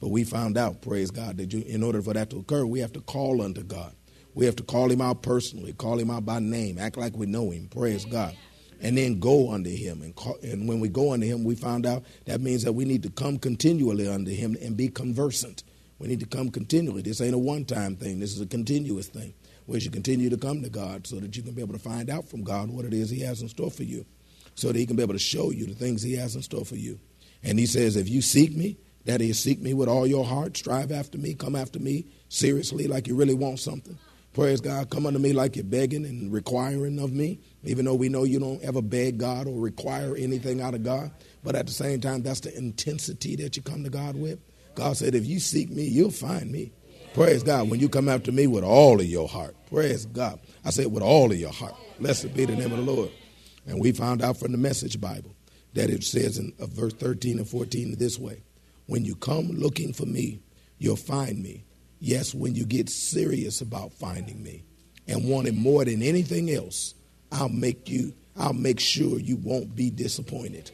But 0.00 0.10
we 0.10 0.22
found 0.22 0.56
out, 0.56 0.82
praise 0.82 1.10
God, 1.10 1.38
that 1.38 1.52
you, 1.52 1.62
in 1.62 1.82
order 1.82 2.00
for 2.00 2.14
that 2.14 2.30
to 2.30 2.38
occur, 2.38 2.64
we 2.64 2.78
have 2.78 2.92
to 2.92 3.00
call 3.00 3.42
unto 3.42 3.64
God. 3.64 3.92
We 4.34 4.46
have 4.46 4.56
to 4.56 4.62
call 4.62 4.90
him 4.90 5.00
out 5.00 5.22
personally, 5.22 5.72
call 5.72 5.98
him 5.98 6.10
out 6.10 6.26
by 6.26 6.40
name, 6.40 6.78
act 6.78 6.96
like 6.96 7.16
we 7.16 7.26
know 7.26 7.50
him, 7.50 7.68
praise 7.68 8.04
God. 8.04 8.36
And 8.80 8.98
then 8.98 9.20
go 9.20 9.52
unto 9.52 9.70
him. 9.70 10.02
And, 10.02 10.14
call, 10.14 10.36
and 10.42 10.68
when 10.68 10.80
we 10.80 10.88
go 10.88 11.12
unto 11.12 11.26
him, 11.26 11.44
we 11.44 11.54
found 11.54 11.86
out 11.86 12.04
that 12.26 12.40
means 12.40 12.64
that 12.64 12.72
we 12.72 12.84
need 12.84 13.02
to 13.04 13.10
come 13.10 13.38
continually 13.38 14.08
unto 14.08 14.30
him 14.32 14.56
and 14.60 14.76
be 14.76 14.88
conversant. 14.88 15.62
We 15.98 16.08
need 16.08 16.20
to 16.20 16.26
come 16.26 16.50
continually. 16.50 17.00
This 17.00 17.20
ain't 17.20 17.34
a 17.34 17.38
one 17.38 17.64
time 17.64 17.96
thing, 17.96 18.18
this 18.18 18.34
is 18.34 18.40
a 18.40 18.46
continuous 18.46 19.06
thing 19.06 19.34
where 19.66 19.78
you 19.78 19.90
continue 19.90 20.28
to 20.28 20.36
come 20.36 20.62
to 20.62 20.68
God 20.68 21.06
so 21.06 21.16
that 21.16 21.36
you 21.36 21.42
can 21.42 21.54
be 21.54 21.62
able 21.62 21.72
to 21.72 21.78
find 21.78 22.10
out 22.10 22.28
from 22.28 22.42
God 22.42 22.68
what 22.68 22.84
it 22.84 22.92
is 22.92 23.08
he 23.08 23.20
has 23.20 23.40
in 23.40 23.48
store 23.48 23.70
for 23.70 23.84
you 23.84 24.04
so 24.54 24.68
that 24.68 24.76
he 24.76 24.86
can 24.86 24.96
be 24.96 25.02
able 25.02 25.14
to 25.14 25.18
show 25.18 25.50
you 25.50 25.66
the 25.66 25.74
things 25.74 26.02
he 26.02 26.14
has 26.14 26.36
in 26.36 26.42
store 26.42 26.64
for 26.64 26.76
you. 26.76 26.98
And 27.42 27.58
he 27.58 27.66
says, 27.66 27.96
if 27.96 28.08
you 28.08 28.22
seek 28.22 28.56
me, 28.56 28.78
that 29.04 29.20
is, 29.20 29.38
seek 29.38 29.60
me 29.60 29.74
with 29.74 29.88
all 29.88 30.06
your 30.06 30.24
heart, 30.24 30.56
strive 30.56 30.90
after 30.90 31.18
me, 31.18 31.34
come 31.34 31.54
after 31.54 31.78
me 31.78 32.06
seriously 32.28 32.86
like 32.86 33.06
you 33.06 33.14
really 33.14 33.34
want 33.34 33.58
something. 33.58 33.98
Praise 34.34 34.60
God, 34.60 34.90
come 34.90 35.06
unto 35.06 35.20
me 35.20 35.32
like 35.32 35.54
you're 35.54 35.64
begging 35.64 36.04
and 36.04 36.32
requiring 36.32 36.98
of 36.98 37.12
me, 37.12 37.38
even 37.62 37.84
though 37.84 37.94
we 37.94 38.08
know 38.08 38.24
you 38.24 38.40
don't 38.40 38.60
ever 38.64 38.82
beg 38.82 39.16
God 39.18 39.46
or 39.46 39.60
require 39.60 40.16
anything 40.16 40.60
out 40.60 40.74
of 40.74 40.82
God. 40.82 41.12
But 41.44 41.54
at 41.54 41.66
the 41.66 41.72
same 41.72 42.00
time, 42.00 42.22
that's 42.22 42.40
the 42.40 42.56
intensity 42.56 43.36
that 43.36 43.56
you 43.56 43.62
come 43.62 43.84
to 43.84 43.90
God 43.90 44.16
with. 44.16 44.40
God 44.74 44.96
said, 44.96 45.14
if 45.14 45.24
you 45.24 45.38
seek 45.38 45.70
me, 45.70 45.84
you'll 45.84 46.10
find 46.10 46.50
me. 46.50 46.72
Praise 47.14 47.44
God. 47.44 47.70
When 47.70 47.78
you 47.78 47.88
come 47.88 48.08
after 48.08 48.32
me 48.32 48.48
with 48.48 48.64
all 48.64 48.98
of 48.98 49.06
your 49.06 49.28
heart, 49.28 49.54
praise 49.70 50.04
God. 50.04 50.40
I 50.64 50.70
said, 50.70 50.90
with 50.90 51.04
all 51.04 51.30
of 51.30 51.38
your 51.38 51.52
heart. 51.52 51.76
Blessed 52.00 52.34
be 52.34 52.44
the 52.44 52.56
name 52.56 52.72
of 52.72 52.84
the 52.84 52.92
Lord. 52.92 53.10
And 53.68 53.80
we 53.80 53.92
found 53.92 54.20
out 54.20 54.36
from 54.36 54.50
the 54.50 54.58
Message 54.58 55.00
Bible 55.00 55.36
that 55.74 55.90
it 55.90 56.02
says 56.02 56.38
in 56.38 56.52
uh, 56.58 56.66
verse 56.66 56.92
13 56.94 57.38
and 57.38 57.48
14 57.48 57.94
this 57.98 58.18
way 58.18 58.42
When 58.86 59.04
you 59.04 59.14
come 59.14 59.50
looking 59.52 59.92
for 59.92 60.06
me, 60.06 60.40
you'll 60.78 60.96
find 60.96 61.40
me. 61.40 61.62
Yes, 62.04 62.34
when 62.34 62.54
you 62.54 62.66
get 62.66 62.90
serious 62.90 63.62
about 63.62 63.94
finding 63.94 64.42
me 64.42 64.62
and 65.08 65.26
want 65.26 65.48
it 65.48 65.54
more 65.54 65.86
than 65.86 66.02
anything 66.02 66.50
else, 66.50 66.94
I'll 67.32 67.48
make 67.48 67.88
you, 67.88 68.12
I'll 68.36 68.52
make 68.52 68.78
sure 68.78 69.18
you 69.18 69.36
won't 69.36 69.74
be 69.74 69.88
disappointed. 69.88 70.70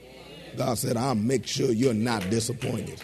God 0.56 0.76
said, 0.76 0.96
I'll 0.96 1.14
make 1.14 1.46
sure 1.46 1.70
you're 1.70 1.94
not 1.94 2.28
disappointed. 2.30 3.00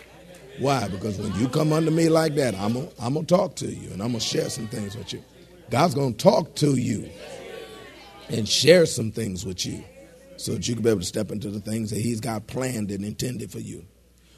Why? 0.58 0.88
Because 0.88 1.18
when 1.18 1.32
you 1.36 1.48
come 1.48 1.72
under 1.72 1.92
me 1.92 2.08
like 2.08 2.34
that, 2.34 2.56
I'm 2.56 2.74
to 2.74 3.24
talk 3.26 3.54
to 3.56 3.68
you 3.68 3.92
and 3.92 4.02
I'm 4.02 4.08
going 4.08 4.14
to 4.14 4.20
share 4.20 4.50
some 4.50 4.66
things 4.66 4.96
with 4.96 5.12
you. 5.12 5.22
God's 5.70 5.94
going 5.94 6.14
to 6.14 6.18
talk 6.18 6.56
to 6.56 6.74
you 6.74 7.08
and 8.28 8.48
share 8.48 8.86
some 8.86 9.12
things 9.12 9.46
with 9.46 9.64
you 9.64 9.84
so 10.36 10.54
that 10.54 10.66
you 10.66 10.74
can 10.74 10.82
be 10.82 10.90
able 10.90 10.98
to 10.98 11.06
step 11.06 11.30
into 11.30 11.48
the 11.48 11.60
things 11.60 11.90
that 11.90 12.00
He's 12.00 12.18
got 12.18 12.48
planned 12.48 12.90
and 12.90 13.04
intended 13.04 13.52
for 13.52 13.60
you. 13.60 13.86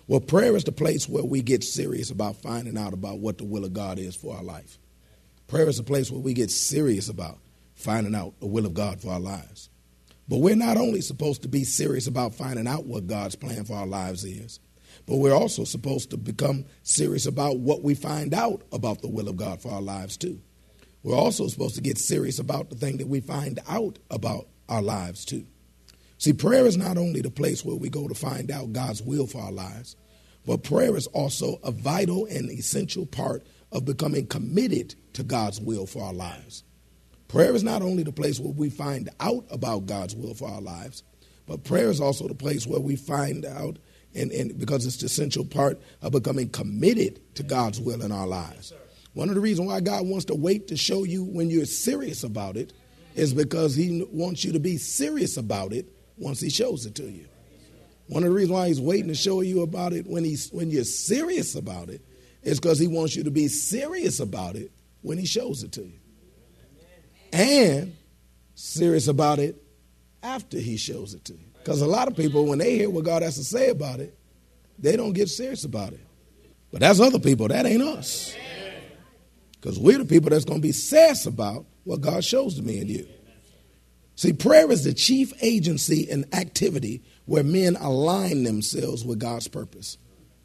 Well, 0.08 0.20
prayer 0.20 0.56
is 0.56 0.64
the 0.64 0.72
place 0.72 1.06
where 1.06 1.22
we 1.22 1.42
get 1.42 1.62
serious 1.62 2.10
about 2.10 2.36
finding 2.36 2.78
out 2.78 2.94
about 2.94 3.18
what 3.18 3.36
the 3.36 3.44
will 3.44 3.66
of 3.66 3.74
God 3.74 3.98
is 3.98 4.16
for 4.16 4.34
our 4.34 4.42
life. 4.42 4.78
Prayer 5.48 5.68
is 5.68 5.76
the 5.76 5.82
place 5.82 6.10
where 6.10 6.20
we 6.20 6.32
get 6.32 6.50
serious 6.50 7.10
about 7.10 7.38
finding 7.74 8.14
out 8.14 8.40
the 8.40 8.46
will 8.46 8.64
of 8.64 8.72
God 8.72 9.02
for 9.02 9.10
our 9.10 9.20
lives. 9.20 9.68
But 10.26 10.38
we're 10.38 10.56
not 10.56 10.78
only 10.78 11.02
supposed 11.02 11.42
to 11.42 11.48
be 11.48 11.62
serious 11.64 12.06
about 12.06 12.34
finding 12.34 12.66
out 12.66 12.86
what 12.86 13.06
God's 13.06 13.36
plan 13.36 13.66
for 13.66 13.74
our 13.74 13.86
lives 13.86 14.24
is, 14.24 14.60
but 15.04 15.16
we're 15.16 15.34
also 15.36 15.64
supposed 15.64 16.08
to 16.10 16.16
become 16.16 16.64
serious 16.82 17.26
about 17.26 17.58
what 17.58 17.82
we 17.82 17.94
find 17.94 18.32
out 18.32 18.62
about 18.72 19.02
the 19.02 19.08
will 19.08 19.28
of 19.28 19.36
God 19.36 19.60
for 19.60 19.72
our 19.72 19.82
lives, 19.82 20.16
too. 20.16 20.40
We're 21.02 21.16
also 21.16 21.48
supposed 21.48 21.74
to 21.74 21.82
get 21.82 21.98
serious 21.98 22.38
about 22.38 22.70
the 22.70 22.76
thing 22.76 22.96
that 22.96 23.08
we 23.08 23.20
find 23.20 23.60
out 23.68 23.98
about 24.10 24.48
our 24.70 24.82
lives, 24.82 25.26
too. 25.26 25.46
See, 26.18 26.32
prayer 26.32 26.66
is 26.66 26.76
not 26.76 26.98
only 26.98 27.20
the 27.20 27.30
place 27.30 27.64
where 27.64 27.76
we 27.76 27.88
go 27.88 28.08
to 28.08 28.14
find 28.14 28.50
out 28.50 28.72
God's 28.72 29.00
will 29.00 29.28
for 29.28 29.40
our 29.40 29.52
lives, 29.52 29.94
but 30.44 30.64
prayer 30.64 30.96
is 30.96 31.06
also 31.08 31.60
a 31.62 31.70
vital 31.70 32.26
and 32.26 32.50
essential 32.50 33.06
part 33.06 33.46
of 33.70 33.84
becoming 33.84 34.26
committed 34.26 34.96
to 35.12 35.22
God's 35.22 35.60
will 35.60 35.86
for 35.86 36.02
our 36.02 36.12
lives. 36.12 36.64
Prayer 37.28 37.54
is 37.54 37.62
not 37.62 37.82
only 37.82 38.02
the 38.02 38.12
place 38.12 38.40
where 38.40 38.52
we 38.52 38.68
find 38.68 39.10
out 39.20 39.44
about 39.50 39.86
God's 39.86 40.16
will 40.16 40.34
for 40.34 40.48
our 40.48 40.60
lives, 40.60 41.04
but 41.46 41.64
prayer 41.64 41.88
is 41.88 42.00
also 42.00 42.26
the 42.26 42.34
place 42.34 42.66
where 42.66 42.80
we 42.80 42.96
find 42.96 43.44
out, 43.44 43.78
and, 44.14 44.32
and 44.32 44.58
because 44.58 44.86
it's 44.86 44.96
the 44.96 45.06
essential 45.06 45.44
part 45.44 45.80
of 46.02 46.12
becoming 46.12 46.48
committed 46.48 47.20
to 47.36 47.42
God's 47.42 47.80
will 47.80 48.02
in 48.02 48.10
our 48.10 48.26
lives. 48.26 48.72
One 49.12 49.28
of 49.28 49.34
the 49.34 49.40
reasons 49.40 49.68
why 49.68 49.80
God 49.80 50.06
wants 50.06 50.24
to 50.26 50.34
wait 50.34 50.68
to 50.68 50.76
show 50.76 51.04
you 51.04 51.24
when 51.24 51.48
you're 51.48 51.64
serious 51.64 52.24
about 52.24 52.56
it 52.56 52.72
is 53.14 53.34
because 53.34 53.76
he 53.76 54.06
wants 54.10 54.44
you 54.44 54.52
to 54.52 54.60
be 54.60 54.78
serious 54.78 55.36
about 55.36 55.72
it 55.72 55.92
once 56.18 56.40
he 56.40 56.50
shows 56.50 56.86
it 56.86 56.94
to 56.96 57.04
you. 57.04 57.26
One 58.08 58.22
of 58.22 58.30
the 58.30 58.34
reasons 58.34 58.52
why 58.52 58.68
he's 58.68 58.80
waiting 58.80 59.08
to 59.08 59.14
show 59.14 59.42
you 59.42 59.62
about 59.62 59.92
it 59.92 60.06
when 60.06 60.24
he's 60.24 60.50
when 60.50 60.70
you're 60.70 60.84
serious 60.84 61.54
about 61.54 61.90
it 61.90 62.00
is 62.42 62.58
because 62.58 62.78
he 62.78 62.86
wants 62.86 63.14
you 63.14 63.24
to 63.24 63.30
be 63.30 63.48
serious 63.48 64.20
about 64.20 64.56
it 64.56 64.72
when 65.02 65.18
he 65.18 65.26
shows 65.26 65.62
it 65.62 65.72
to 65.72 65.82
you. 65.82 65.98
And 67.32 67.94
serious 68.54 69.08
about 69.08 69.38
it 69.38 69.62
after 70.22 70.58
he 70.58 70.76
shows 70.76 71.14
it 71.14 71.24
to 71.26 71.34
you. 71.34 71.46
Because 71.58 71.82
a 71.82 71.86
lot 71.86 72.08
of 72.08 72.16
people, 72.16 72.46
when 72.46 72.58
they 72.58 72.76
hear 72.76 72.88
what 72.88 73.04
God 73.04 73.22
has 73.22 73.36
to 73.36 73.44
say 73.44 73.68
about 73.68 74.00
it, 74.00 74.16
they 74.78 74.96
don't 74.96 75.12
get 75.12 75.28
serious 75.28 75.64
about 75.64 75.92
it. 75.92 76.00
But 76.70 76.80
that's 76.80 77.00
other 77.00 77.18
people. 77.18 77.48
That 77.48 77.66
ain't 77.66 77.82
us. 77.82 78.34
Because 79.52 79.78
we're 79.78 79.98
the 79.98 80.04
people 80.04 80.30
that's 80.30 80.44
going 80.44 80.60
to 80.60 80.66
be 80.66 80.72
serious 80.72 81.26
about 81.26 81.66
what 81.84 82.00
God 82.00 82.24
shows 82.24 82.54
to 82.56 82.62
me 82.62 82.80
and 82.80 82.88
you. 82.88 83.06
See, 84.18 84.32
prayer 84.32 84.68
is 84.72 84.82
the 84.82 84.94
chief 84.94 85.32
agency 85.40 86.10
and 86.10 86.24
activity 86.34 87.04
where 87.26 87.44
men 87.44 87.76
align 87.76 88.42
themselves 88.42 89.04
with 89.04 89.20
God's 89.20 89.46
purpose. 89.46 89.96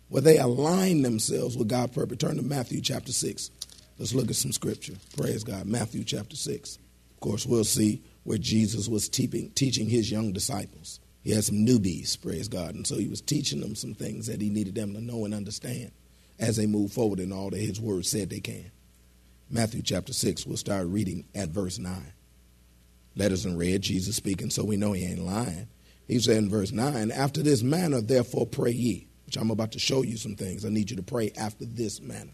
Where 0.09 0.21
they 0.21 0.37
align 0.37 1.01
themselves 1.01 1.57
with 1.57 1.69
God's 1.69 1.95
purpose. 1.95 2.19
Turn 2.19 2.35
to 2.35 2.43
Matthew 2.43 2.81
chapter 2.81 3.11
6. 3.11 3.49
Let's 3.97 4.13
look 4.13 4.29
at 4.29 4.35
some 4.35 4.51
scripture. 4.51 4.93
Praise 5.17 5.43
God. 5.43 5.65
Matthew 5.65 6.03
chapter 6.03 6.35
6. 6.35 6.75
Of 6.75 7.19
course, 7.19 7.47
we'll 7.47 7.63
see 7.63 8.03
where 8.25 8.37
Jesus 8.37 8.87
was 8.87 9.09
teaching, 9.09 9.49
teaching 9.55 9.89
his 9.89 10.11
young 10.11 10.33
disciples. 10.33 10.99
He 11.23 11.31
had 11.31 11.43
some 11.43 11.65
newbies, 11.65 12.21
praise 12.21 12.47
God. 12.47 12.75
And 12.75 12.85
so 12.85 12.97
he 12.97 13.07
was 13.07 13.21
teaching 13.21 13.59
them 13.59 13.73
some 13.73 13.95
things 13.95 14.27
that 14.27 14.39
he 14.39 14.51
needed 14.51 14.75
them 14.75 14.93
to 14.93 15.01
know 15.01 15.25
and 15.25 15.33
understand 15.33 15.89
as 16.37 16.57
they 16.57 16.67
move 16.67 16.93
forward 16.93 17.19
in 17.19 17.33
all 17.33 17.49
that 17.49 17.57
his 17.57 17.81
word 17.81 18.05
said 18.05 18.29
they 18.29 18.39
can. 18.39 18.69
Matthew 19.49 19.81
chapter 19.81 20.13
6, 20.13 20.45
we'll 20.45 20.57
start 20.57 20.85
reading 20.85 21.25
at 21.33 21.49
verse 21.49 21.79
9 21.79 22.13
letters 23.15 23.45
in 23.45 23.57
red, 23.57 23.81
Jesus 23.81 24.15
speaking, 24.15 24.49
so 24.49 24.63
we 24.63 24.77
know 24.77 24.93
he 24.93 25.05
ain't 25.05 25.25
lying. 25.25 25.67
He 26.07 26.19
said 26.19 26.37
in 26.37 26.49
verse 26.49 26.71
9, 26.71 27.11
After 27.11 27.41
this 27.41 27.63
manner, 27.63 28.01
therefore, 28.01 28.45
pray 28.45 28.71
ye, 28.71 29.07
which 29.25 29.37
I'm 29.37 29.51
about 29.51 29.71
to 29.73 29.79
show 29.79 30.03
you 30.03 30.17
some 30.17 30.35
things. 30.35 30.65
I 30.65 30.69
need 30.69 30.89
you 30.89 30.97
to 30.97 31.03
pray 31.03 31.31
after 31.37 31.65
this 31.65 32.01
manner. 32.01 32.33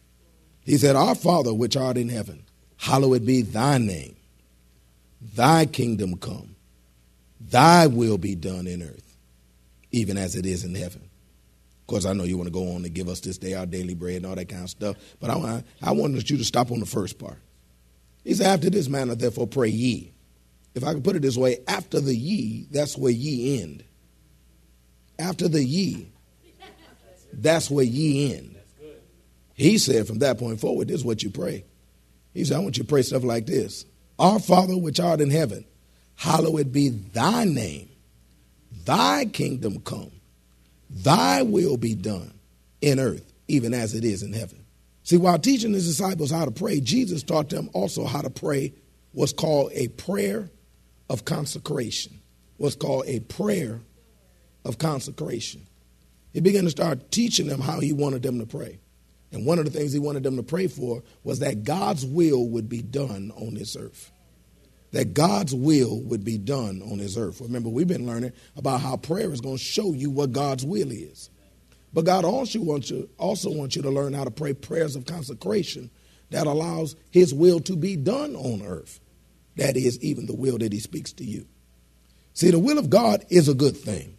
He 0.66 0.78
said, 0.78 0.96
Our 0.96 1.16
Father, 1.16 1.54
which 1.54 1.78
art 1.78 1.98
in 1.98 2.10
heaven, 2.10 2.44
hallowed 2.78 3.26
be 3.26 3.42
thy 3.42 3.78
name. 3.78 4.16
Thy 5.36 5.66
kingdom 5.66 6.18
come. 6.18 6.56
Thy 7.40 7.88
will 7.88 8.18
be 8.18 8.36
done 8.36 8.68
in 8.68 8.82
earth, 8.82 9.18
even 9.92 10.18
as 10.18 10.36
it 10.36 10.46
is 10.46 10.64
in 10.64 10.76
heaven. 10.76 11.02
Of 11.82 11.88
course, 11.88 12.06
I 12.06 12.14
know 12.14 12.24
you 12.24 12.38
want 12.38 12.48
to 12.48 12.54
go 12.54 12.76
on 12.76 12.86
and 12.86 12.94
give 12.94 13.08
us 13.08 13.20
this 13.20 13.38
day 13.38 13.54
our 13.54 13.66
daily 13.66 13.96
bread 13.96 14.18
and 14.18 14.26
all 14.26 14.36
that 14.36 14.50
kind 14.50 14.64
of 14.64 14.70
stuff, 14.70 14.98
but 15.20 15.30
I, 15.30 15.64
I 15.82 15.92
wanted 15.92 16.30
you 16.30 16.38
to 16.38 16.46
stop 16.46 16.72
on 16.72 16.80
the 16.80 16.86
first 16.86 17.18
part. 17.18 17.40
He 18.24 18.34
said, 18.34 18.48
After 18.48 18.70
this 18.70 18.90
manner, 18.90 19.16
therefore, 19.16 19.48
pray 19.48 19.70
ye 19.70 20.14
if 20.82 20.88
I 20.88 20.94
can 20.94 21.02
put 21.02 21.18
it 21.18 21.22
this 21.22 21.36
way, 21.36 21.58
after 21.68 22.00
the 22.00 22.16
ye, 22.16 22.66
that's 22.72 22.98
where 22.98 23.12
ye 23.12 23.62
end. 23.62 23.84
After 25.20 25.50
the 25.50 25.62
ye, 25.62 26.10
that's 27.34 27.70
where 27.70 27.84
ye 27.84 28.34
end. 28.34 28.56
He 29.56 29.78
said 29.78 30.08
from 30.08 30.20
that 30.20 30.40
point 30.40 30.62
forward, 30.62 30.88
this 30.88 31.02
is 31.02 31.06
what 31.06 31.22
you 31.22 31.32
pray. 31.32 31.66
He 32.34 32.46
said, 32.46 32.56
I 32.56 32.60
want 32.60 32.78
you 32.78 32.84
to 32.84 32.90
pray 32.90 33.02
stuff 33.02 33.26
like 33.26 33.46
this 33.46 33.86
Our 34.18 34.40
Father 34.40 34.78
which 34.78 35.02
art 35.02 35.20
in 35.20 35.30
heaven, 35.30 35.66
hallowed 36.16 36.72
be 36.72 36.90
thy 36.90 37.44
name. 37.44 37.90
Thy 38.86 39.26
kingdom 39.26 39.82
come. 39.82 40.12
Thy 40.90 41.42
will 41.42 41.76
be 41.76 41.94
done 41.94 42.34
in 42.80 43.02
earth, 43.02 43.34
even 43.50 43.74
as 43.74 43.94
it 43.94 44.06
is 44.06 44.24
in 44.24 44.32
heaven. 44.32 44.66
See, 45.04 45.18
while 45.18 45.40
teaching 45.40 45.74
his 45.74 45.88
disciples 45.88 46.32
how 46.32 46.46
to 46.46 46.52
pray, 46.52 46.80
Jesus 46.80 47.22
taught 47.22 47.50
them 47.50 47.70
also 47.74 48.06
how 48.06 48.22
to 48.22 48.30
pray 48.30 48.74
what's 49.12 49.34
called 49.34 49.72
a 49.74 49.90
prayer 49.90 50.50
of 51.10 51.26
consecration, 51.26 52.20
what's 52.58 52.76
called 52.76 53.06
a 53.08 53.20
prayer 53.22 53.82
of 54.66 54.78
consecration. 54.78 55.66
He 56.34 56.42
began 56.42 56.66
to 56.66 56.70
start 56.70 57.12
teaching 57.12 57.48
them 57.48 57.60
how 57.60 57.80
he 57.80 57.92
wanted 57.92 58.22
them 58.22 58.40
to 58.40 58.46
pray. 58.46 58.80
And 59.32 59.46
one 59.46 59.60
of 59.60 59.66
the 59.66 59.72
things 59.72 59.94
he 59.94 60.00
wanted 60.00 60.24
them 60.24 60.38
to 60.38 60.44
pray 60.44 60.68
for 60.68 61.04
was 61.24 61.40
that 61.40 61.64
God's 61.64 62.06
will 62.06 62.48
would 62.50 62.70
be 62.70 62.82
done 62.82 63.32
on 63.36 63.54
this 63.54 63.76
earth. 63.76 64.12
That 64.92 65.14
God's 65.14 65.54
will 65.54 66.02
would 66.02 66.24
be 66.24 66.38
done 66.38 66.82
on 66.82 66.98
this 66.98 67.16
earth. 67.16 67.42
Remember, 67.42 67.70
we've 67.70 67.88
been 67.88 68.08
learning 68.08 68.34
about 68.56 68.82
how 68.82 68.98
prayer 68.98 69.32
is 69.32 69.42
going 69.42 69.58
to 69.58 69.64
show 69.64 69.94
you 69.94 70.10
what 70.10 70.32
God's 70.32 70.66
will 70.66 70.92
is. 70.92 71.30
But 71.94 72.06
God 72.06 72.26
also 72.26 72.60
wants 72.60 72.90
you, 72.90 73.10
also 73.18 73.52
wants 73.52 73.76
you 73.76 73.82
to 73.84 73.90
learn 73.90 74.14
how 74.14 74.24
to 74.24 74.32
pray 74.32 74.54
prayers 74.54 74.96
of 74.96 75.06
consecration 75.06 75.92
that 76.32 76.48
allows 76.48 76.96
his 77.12 77.34
will 77.34 77.60
to 77.62 77.76
be 77.76 77.96
done 77.96 78.36
on 78.36 78.62
earth. 78.64 79.00
That 79.60 79.76
is 79.76 80.00
even 80.00 80.26
the 80.26 80.36
will 80.36 80.58
that 80.58 80.72
he 80.72 80.80
speaks 80.80 81.12
to 81.14 81.24
you. 81.26 81.46
See, 82.34 82.50
the 82.50 82.60
will 82.60 82.78
of 82.78 82.90
God 82.90 83.26
is 83.30 83.50
a 83.50 83.54
good 83.54 83.76
thing. 83.76 84.18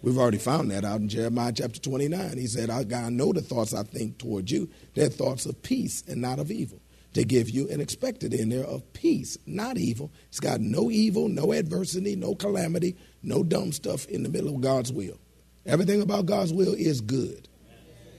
We've 0.00 0.16
already 0.16 0.38
found 0.38 0.70
that 0.70 0.84
out 0.84 1.00
in 1.00 1.08
Jeremiah 1.08 1.52
chapter 1.52 1.80
29. 1.80 2.38
He 2.38 2.46
said, 2.46 2.70
I 2.70 3.08
know 3.08 3.32
the 3.32 3.40
thoughts 3.40 3.74
I 3.74 3.82
think 3.82 4.18
toward 4.18 4.48
you. 4.48 4.70
They're 4.94 5.08
thoughts 5.08 5.44
of 5.44 5.60
peace 5.62 6.04
and 6.06 6.20
not 6.20 6.38
of 6.38 6.52
evil. 6.52 6.80
To 7.14 7.24
give 7.24 7.50
you 7.50 7.68
an 7.70 7.80
expected 7.80 8.32
in 8.32 8.50
there 8.50 8.64
of 8.64 8.92
peace, 8.92 9.36
not 9.44 9.76
evil. 9.76 10.12
It's 10.28 10.38
got 10.38 10.60
no 10.60 10.90
evil, 10.90 11.28
no 11.28 11.52
adversity, 11.52 12.14
no 12.14 12.34
calamity, 12.34 12.94
no 13.22 13.42
dumb 13.42 13.72
stuff 13.72 14.06
in 14.06 14.22
the 14.22 14.28
middle 14.28 14.54
of 14.54 14.60
God's 14.60 14.92
will. 14.92 15.18
Everything 15.64 16.02
about 16.02 16.26
God's 16.26 16.52
will 16.52 16.74
is 16.74 17.00
good. 17.00 17.48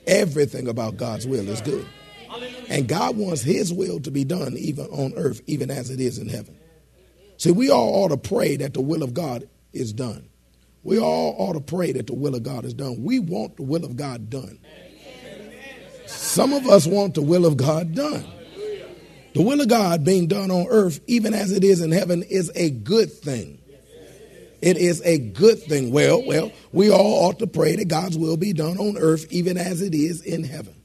Everything 0.05 0.67
about 0.67 0.97
God's 0.97 1.25
will 1.25 1.47
is 1.47 1.61
good. 1.61 1.85
And 2.69 2.87
God 2.87 3.17
wants 3.17 3.41
his 3.41 3.73
will 3.73 3.99
to 4.01 4.11
be 4.11 4.23
done 4.23 4.55
even 4.57 4.85
on 4.87 5.13
earth, 5.15 5.41
even 5.47 5.71
as 5.71 5.89
it 5.89 5.99
is 5.99 6.17
in 6.17 6.29
heaven. 6.29 6.57
See, 7.37 7.51
we 7.51 7.69
all 7.69 8.03
ought 8.03 8.09
to 8.09 8.17
pray 8.17 8.57
that 8.57 8.73
the 8.73 8.81
will 8.81 9.03
of 9.03 9.13
God 9.13 9.47
is 9.73 9.93
done. 9.93 10.29
We 10.83 10.99
all 10.99 11.35
ought 11.37 11.53
to 11.53 11.59
pray 11.59 11.91
that 11.91 12.07
the 12.07 12.15
will 12.15 12.35
of 12.35 12.43
God 12.43 12.65
is 12.65 12.73
done. 12.73 13.03
We 13.03 13.19
want 13.19 13.57
the 13.57 13.63
will 13.63 13.85
of 13.85 13.95
God 13.95 14.29
done. 14.29 14.59
Some 16.05 16.53
of 16.53 16.65
us 16.65 16.87
want 16.87 17.15
the 17.15 17.21
will 17.21 17.45
of 17.45 17.57
God 17.57 17.93
done. 17.93 18.25
The 19.33 19.41
will 19.43 19.61
of 19.61 19.67
God 19.67 20.03
being 20.03 20.27
done 20.27 20.49
on 20.49 20.67
earth, 20.69 20.99
even 21.07 21.33
as 21.33 21.51
it 21.51 21.63
is 21.63 21.81
in 21.81 21.91
heaven, 21.91 22.23
is 22.23 22.51
a 22.55 22.69
good 22.69 23.11
thing. 23.11 23.59
It 24.61 24.77
is 24.77 25.01
a 25.05 25.19
good 25.19 25.61
thing. 25.61 25.91
Well, 25.91 26.25
well, 26.25 26.51
we 26.71 26.89
all 26.89 27.27
ought 27.27 27.39
to 27.39 27.47
pray 27.47 27.75
that 27.75 27.87
God's 27.87 28.17
will 28.17 28.37
be 28.37 28.53
done 28.53 28.77
on 28.77 28.97
earth, 28.97 29.27
even 29.29 29.57
as 29.57 29.81
it 29.81 29.93
is 29.93 30.21
in 30.21 30.43
heaven. 30.43 30.76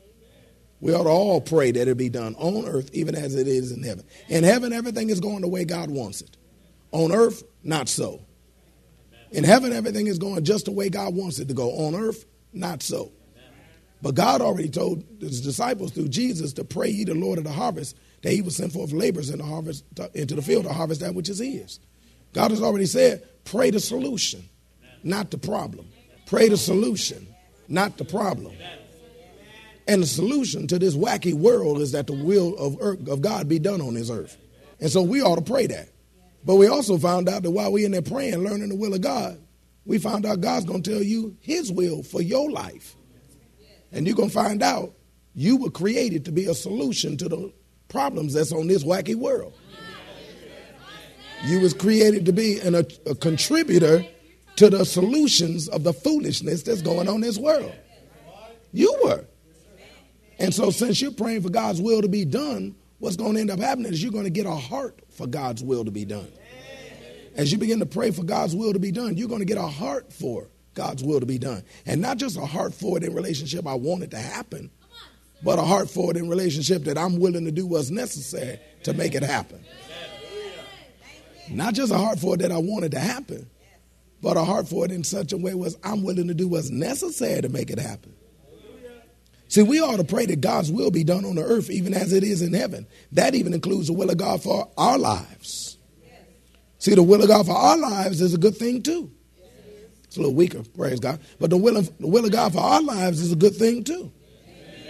We 0.83 0.93
ought 0.93 1.05
to 1.05 1.11
all 1.11 1.41
pray 1.41 1.71
that 1.71 1.87
it 1.87 1.97
be 1.97 2.09
done 2.09 2.35
on 2.35 2.67
earth, 2.67 2.91
even 2.93 3.15
as 3.15 3.37
it 3.37 3.47
is 3.47 3.71
in 3.71 3.85
heaven. 3.85 4.05
In 4.29 4.43
heaven, 4.43 4.73
everything 4.73 5.11
is 5.11 5.21
going 5.21 5.43
the 5.43 5.49
way 5.49 5.65
God 5.65 5.93
wants 5.93 6.23
it. 6.23 6.37
On 6.91 7.12
earth, 7.12 7.45
not 7.62 7.89
so. 7.89 8.21
In 9.31 9.45
heaven, 9.45 9.73
everything 9.73 10.09
is 10.09 10.19
going 10.19 10.45
just 10.45 10.65
the 10.65 10.73
way 10.73 10.89
God 10.89 11.15
wants 11.15 11.39
it 11.39 11.47
to 11.47 11.55
go. 11.55 11.71
On 11.87 11.95
earth, 11.95 12.25
not 12.53 12.83
so. 12.83 13.12
But 14.03 14.17
God 14.17 14.41
already 14.41 14.69
told 14.69 15.05
his 15.21 15.41
disciples 15.41 15.93
through 15.93 16.09
Jesus 16.09 16.53
to 16.55 16.65
pray 16.65 16.89
ye 16.89 17.05
the 17.05 17.15
Lord 17.15 17.39
of 17.39 17.45
the 17.45 17.53
harvest 17.53 17.97
that 18.23 18.33
he 18.33 18.43
would 18.43 18.53
send 18.53 18.73
forth 18.73 18.91
laborers 18.93 19.31
in 19.31 19.39
the 19.39 19.45
harvest 19.45 19.85
into 20.15 20.35
the 20.35 20.43
field 20.43 20.65
to 20.65 20.73
harvest 20.73 21.01
that 21.01 21.15
which 21.15 21.29
is 21.29 21.39
his. 21.39 21.79
God 22.33 22.51
has 22.51 22.61
already 22.61 22.87
said, 22.87 23.23
pray 23.45 23.71
the 23.71 23.79
solution, 23.79 24.43
not 25.05 25.31
the 25.31 25.39
problem. 25.39 25.87
Pray 26.27 26.49
the 26.49 26.57
solution, 26.57 27.29
not 27.69 27.99
the 27.99 28.05
problem. 28.05 28.53
And 29.89 30.03
the 30.03 30.07
solution 30.07 30.67
to 30.69 30.79
this 30.79 30.95
wacky 30.95 31.35
world 31.35 31.81
is 31.81 31.93
that 31.93 32.07
the 32.07 32.12
will 32.12 32.57
of, 32.57 32.77
earth, 32.81 33.09
of 33.09 33.21
God 33.21 33.49
be 33.49 33.59
done 33.59 33.81
on 33.81 33.95
this 33.95 34.11
earth. 34.11 34.37
And 34.81 34.91
so 34.91 35.03
we 35.03 35.23
ought 35.23 35.37
to 35.37 35.43
pray 35.43 35.67
that. 35.67 35.89
But 36.45 36.57
we 36.57 36.67
also 36.67 36.99
found 36.99 37.29
out 37.29 37.43
that 37.43 37.51
while 37.51 37.73
we're 37.73 37.87
in 37.87 37.93
there 37.93 38.03
praying, 38.03 38.39
learning 38.39 38.69
the 38.69 38.77
will 38.77 38.95
of 38.95 39.01
God, 39.01 39.41
we 39.85 39.99
found 39.99 40.27
out 40.27 40.41
God's 40.41 40.65
going 40.65 40.83
to 40.83 40.91
tell 40.91 41.03
you 41.03 41.37
his 41.41 41.71
will 41.71 42.03
for 42.03 42.23
your 42.23 42.51
life. 42.51 42.97
And 43.93 44.07
you're 44.07 44.17
going 44.17 44.31
to 44.31 44.35
find 44.35 44.62
out 44.62 44.95
you 45.35 45.57
were 45.57 45.71
created 45.71 46.25
to 46.27 46.33
be 46.33 46.47
a 46.47 46.55
solution 46.55 47.17
to 47.19 47.29
the 47.29 47.53
problems 47.89 48.35
that's 48.35 48.53
on 48.53 48.67
this 48.67 48.85
wacky 48.85 49.15
world. 49.15 49.53
You 51.45 51.61
was 51.61 51.75
created 51.75 52.27
to 52.27 52.33
be 52.33 52.61
an, 52.61 52.75
a, 52.77 52.85
a 53.07 53.15
contributor 53.17 54.05
to 54.57 54.71
the 54.71 54.85
solutions 54.85 55.69
of 55.69 55.83
the 55.83 55.93
foolishness 55.93 56.62
that's 56.62 56.83
going 56.83 57.09
on 57.09 57.17
in 57.17 57.21
this 57.23 57.39
world. 57.39 57.75
You 58.73 58.95
were. 59.03 59.27
And 60.42 60.52
so, 60.52 60.70
since 60.70 61.00
you're 61.00 61.12
praying 61.12 61.42
for 61.42 61.50
God's 61.50 61.80
will 61.80 62.02
to 62.02 62.08
be 62.08 62.25
done, 62.25 62.75
what's 62.99 63.14
going 63.14 63.34
to 63.34 63.40
end 63.40 63.50
up 63.52 63.61
happening 63.61 63.92
is 63.92 64.02
you're 64.02 64.11
going 64.11 64.25
to 64.25 64.30
get 64.30 64.44
a 64.44 64.50
heart 64.50 64.99
for 65.11 65.28
God's 65.28 65.62
will 65.62 65.84
to 65.84 65.92
be 65.92 66.04
done. 66.04 66.26
As 67.37 67.52
you 67.52 67.58
begin 67.58 67.78
to 67.78 67.87
pray 67.87 68.11
for 68.11 68.25
God's 68.25 68.56
will 68.56 68.72
to 68.72 68.80
be 68.80 68.90
done, 68.90 69.16
you're 69.16 69.28
going 69.28 69.38
to 69.38 69.46
get 69.46 69.56
a 69.56 69.68
heart 69.68 70.12
for 70.12 70.49
God's 70.75 71.04
will 71.04 71.20
to 71.20 71.26
be 71.26 71.38
done. 71.38 71.62
And 71.87 72.00
not 72.02 72.16
just 72.16 72.37
a 72.37 72.44
heart 72.44 72.75
for 72.75 72.96
it 72.96 73.04
in 73.04 73.14
relationship, 73.14 73.68
I 73.68 73.75
want 73.75 74.02
it 74.02 74.11
to 74.11 74.18
happen, 74.18 74.72
but 75.44 75.61
a 75.61 75.62
heart 75.62 75.88
for 75.88 76.11
it 76.11 76.16
in 76.16 76.28
relationship 76.28 76.82
that 76.84 76.99
I'm 76.99 77.20
willing 77.20 77.44
to 77.44 77.52
do 77.52 77.64
what's 77.64 77.90
necessary 77.90 78.58
to 78.82 78.94
make 78.94 79.14
it 79.14 79.22
happen. 79.22 79.64
Not 81.50 81.75
just 81.75 81.92
a 81.92 81.99
heart 81.99 82.18
for 82.18 82.34
it 82.34 82.38
that 82.38 82.50
I 82.50 82.58
want 82.58 82.84
it 82.84 82.90
to 82.90 82.99
happen, 82.99 83.49
but 84.20 84.37
a 84.37 84.42
heart 84.42 84.66
for 84.66 84.84
it 84.84 84.90
in 84.90 85.04
such 85.04 85.32
a 85.32 85.37
way 85.37 85.54
was 85.54 85.76
I'm 85.84 86.02
willing 86.02 86.26
to 86.26 86.34
do 86.34 86.49
what's 86.49 86.70
necessary 86.70 87.42
to 87.42 87.49
make 87.49 87.70
it 87.70 87.78
happen. 87.78 88.16
See, 89.52 89.62
we 89.62 89.82
ought 89.82 89.99
to 89.99 90.04
pray 90.04 90.25
that 90.25 90.40
God's 90.40 90.73
will 90.73 90.90
be 90.90 91.04
done 91.04 91.26
on 91.26 91.35
the 91.35 91.44
earth 91.44 91.68
even 91.68 91.92
as 91.92 92.14
it 92.14 92.25
is 92.25 92.40
in 92.40 92.54
heaven. 92.54 92.87
That 93.12 93.35
even 93.35 93.52
includes 93.52 93.88
the 93.88 93.92
will 93.92 94.09
of 94.09 94.16
God 94.16 94.42
for 94.42 94.71
our 94.78 94.97
lives. 94.97 95.76
See, 96.78 96.94
the 96.94 97.02
will 97.02 97.21
of 97.21 97.28
God 97.28 97.44
for 97.44 97.54
our 97.54 97.76
lives 97.76 98.23
is 98.23 98.32
a 98.32 98.38
good 98.38 98.56
thing 98.56 98.82
too. 98.82 99.11
It's 100.04 100.16
a 100.16 100.21
little 100.21 100.35
weaker, 100.35 100.62
praise 100.75 101.00
God. 101.00 101.21
But 101.38 101.50
the 101.50 101.59
will 101.59 101.76
of, 101.76 101.99
the 101.99 102.06
will 102.06 102.25
of 102.25 102.32
God 102.32 102.54
for 102.54 102.61
our 102.61 102.80
lives 102.80 103.21
is 103.21 103.30
a 103.30 103.37
good 103.37 103.54
thing 103.54 103.85
too. 103.85 104.11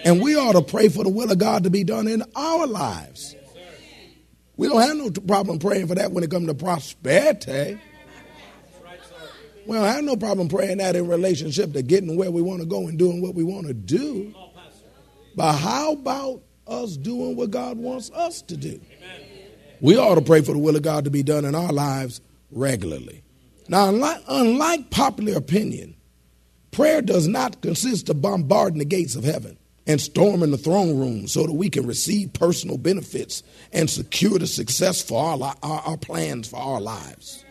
And 0.04 0.22
we 0.22 0.36
ought 0.36 0.52
to 0.52 0.62
pray 0.62 0.88
for 0.88 1.02
the 1.02 1.10
will 1.10 1.32
of 1.32 1.38
God 1.38 1.64
to 1.64 1.70
be 1.70 1.82
done 1.82 2.06
in 2.06 2.22
our 2.36 2.64
lives. 2.68 3.34
We 4.56 4.68
don't 4.68 4.80
have 4.80 4.96
no 4.96 5.10
problem 5.10 5.58
praying 5.58 5.88
for 5.88 5.96
that 5.96 6.12
when 6.12 6.22
it 6.22 6.30
comes 6.30 6.46
to 6.46 6.54
prosperity. 6.54 7.80
We 9.66 9.76
don't 9.76 9.86
have 9.86 10.04
no 10.04 10.14
problem 10.14 10.48
praying 10.48 10.78
that 10.78 10.94
in 10.94 11.08
relationship 11.08 11.72
to 11.72 11.82
getting 11.82 12.16
where 12.16 12.30
we 12.30 12.42
want 12.42 12.60
to 12.60 12.66
go 12.66 12.86
and 12.86 12.96
doing 12.96 13.20
what 13.20 13.34
we 13.34 13.42
want 13.42 13.66
to 13.66 13.74
do. 13.74 14.32
But 15.36 15.52
how 15.54 15.92
about 15.92 16.42
us 16.66 16.96
doing 16.96 17.36
what 17.36 17.50
God 17.50 17.78
wants 17.78 18.10
us 18.10 18.42
to 18.42 18.56
do? 18.56 18.80
We 19.80 19.96
ought 19.96 20.14
to 20.14 20.20
pray 20.20 20.42
for 20.42 20.52
the 20.52 20.58
will 20.58 20.76
of 20.76 20.82
God 20.82 21.04
to 21.04 21.10
be 21.10 21.22
done 21.22 21.44
in 21.44 21.54
our 21.54 21.72
lives 21.72 22.20
regularly. 22.50 23.22
Now, 23.68 23.88
unlike, 23.88 24.22
unlike 24.28 24.90
popular 24.90 25.36
opinion, 25.36 25.96
prayer 26.70 27.02
does 27.02 27.26
not 27.26 27.62
consist 27.62 28.08
of 28.08 28.22
bombarding 28.22 28.78
the 28.78 28.84
gates 28.84 29.16
of 29.16 29.24
heaven 29.24 29.58
and 29.86 30.00
storming 30.00 30.50
the 30.50 30.58
throne 30.58 30.98
room 30.98 31.26
so 31.26 31.46
that 31.46 31.52
we 31.52 31.68
can 31.68 31.86
receive 31.86 32.32
personal 32.32 32.78
benefits 32.78 33.42
and 33.72 33.90
secure 33.90 34.38
the 34.38 34.46
success 34.46 35.02
for 35.02 35.22
our, 35.24 35.54
our, 35.62 35.80
our 35.80 35.96
plans 35.96 36.48
for 36.48 36.56
our 36.56 36.80
lives. 36.80 37.44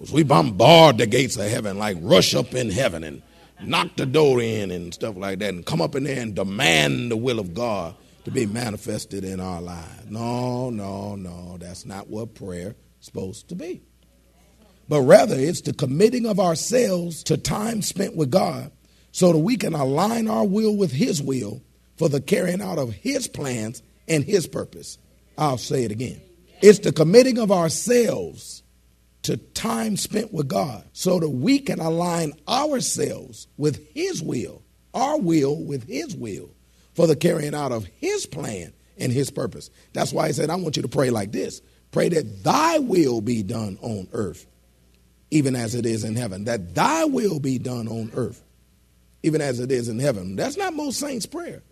As 0.00 0.12
we 0.12 0.22
bombard 0.22 0.98
the 0.98 1.06
gates 1.06 1.36
of 1.36 1.50
heaven, 1.50 1.78
like 1.78 1.96
rush 2.00 2.34
up 2.34 2.54
in 2.54 2.70
heaven 2.70 3.04
and 3.04 3.22
knock 3.62 3.96
the 3.96 4.06
door 4.06 4.40
in 4.40 4.70
and 4.70 4.92
stuff 4.92 5.16
like 5.16 5.38
that, 5.40 5.54
and 5.54 5.64
come 5.64 5.80
up 5.80 5.94
in 5.94 6.04
there 6.04 6.20
and 6.20 6.34
demand 6.34 7.10
the 7.10 7.16
will 7.16 7.38
of 7.38 7.54
God 7.54 7.94
to 8.24 8.30
be 8.30 8.46
manifested 8.46 9.24
in 9.24 9.40
our 9.40 9.60
lives. 9.60 10.10
No, 10.10 10.70
no, 10.70 11.16
no, 11.16 11.56
that's 11.58 11.86
not 11.86 12.08
what 12.08 12.34
prayer 12.34 12.76
is 13.00 13.06
supposed 13.06 13.48
to 13.48 13.54
be. 13.54 13.82
But 14.88 15.02
rather, 15.02 15.36
it's 15.36 15.60
the 15.60 15.72
committing 15.72 16.26
of 16.26 16.40
ourselves 16.40 17.22
to 17.24 17.36
time 17.36 17.82
spent 17.82 18.16
with 18.16 18.30
God 18.30 18.72
so 19.12 19.32
that 19.32 19.38
we 19.38 19.56
can 19.56 19.74
align 19.74 20.28
our 20.28 20.46
will 20.46 20.76
with 20.76 20.92
His 20.92 21.22
will 21.22 21.62
for 21.96 22.08
the 22.08 22.20
carrying 22.20 22.62
out 22.62 22.78
of 22.78 22.92
His 22.92 23.28
plans 23.28 23.82
and 24.06 24.24
His 24.24 24.46
purpose. 24.46 24.98
I'll 25.36 25.58
say 25.58 25.84
it 25.84 25.92
again. 25.92 26.20
It's 26.62 26.80
the 26.80 26.92
committing 26.92 27.38
of 27.38 27.52
ourselves 27.52 28.62
to 29.28 29.36
time 29.36 29.96
spent 29.96 30.32
with 30.32 30.48
God 30.48 30.84
so 30.92 31.18
that 31.20 31.30
we 31.30 31.60
can 31.60 31.80
align 31.80 32.32
ourselves 32.46 33.46
with 33.56 33.86
His 33.94 34.22
will, 34.22 34.62
our 34.92 35.18
will 35.18 35.56
with 35.56 35.88
His 35.88 36.14
will 36.14 36.50
for 36.94 37.06
the 37.06 37.16
carrying 37.16 37.54
out 37.54 37.72
of 37.72 37.86
His 37.86 38.26
plan 38.26 38.72
and 38.98 39.12
His 39.12 39.30
purpose. 39.30 39.70
That's 39.94 40.12
why 40.12 40.26
He 40.26 40.32
said, 40.32 40.50
I 40.50 40.56
want 40.56 40.76
you 40.76 40.82
to 40.82 40.88
pray 40.88 41.10
like 41.10 41.32
this 41.32 41.62
pray 41.90 42.10
that 42.10 42.44
Thy 42.44 42.78
will 42.78 43.22
be 43.22 43.42
done 43.42 43.78
on 43.80 44.08
earth, 44.12 44.46
even 45.30 45.56
as 45.56 45.74
it 45.74 45.86
is 45.86 46.04
in 46.04 46.16
heaven. 46.16 46.44
That 46.44 46.74
Thy 46.74 47.04
will 47.04 47.40
be 47.40 47.58
done 47.58 47.88
on 47.88 48.10
earth 48.14 48.44
even 49.22 49.40
as 49.40 49.60
it 49.60 49.70
is 49.70 49.88
in 49.88 49.98
heaven. 49.98 50.36
That's 50.36 50.56
not 50.56 50.74
most 50.74 50.98
saints' 50.98 51.26
prayer. 51.26 51.62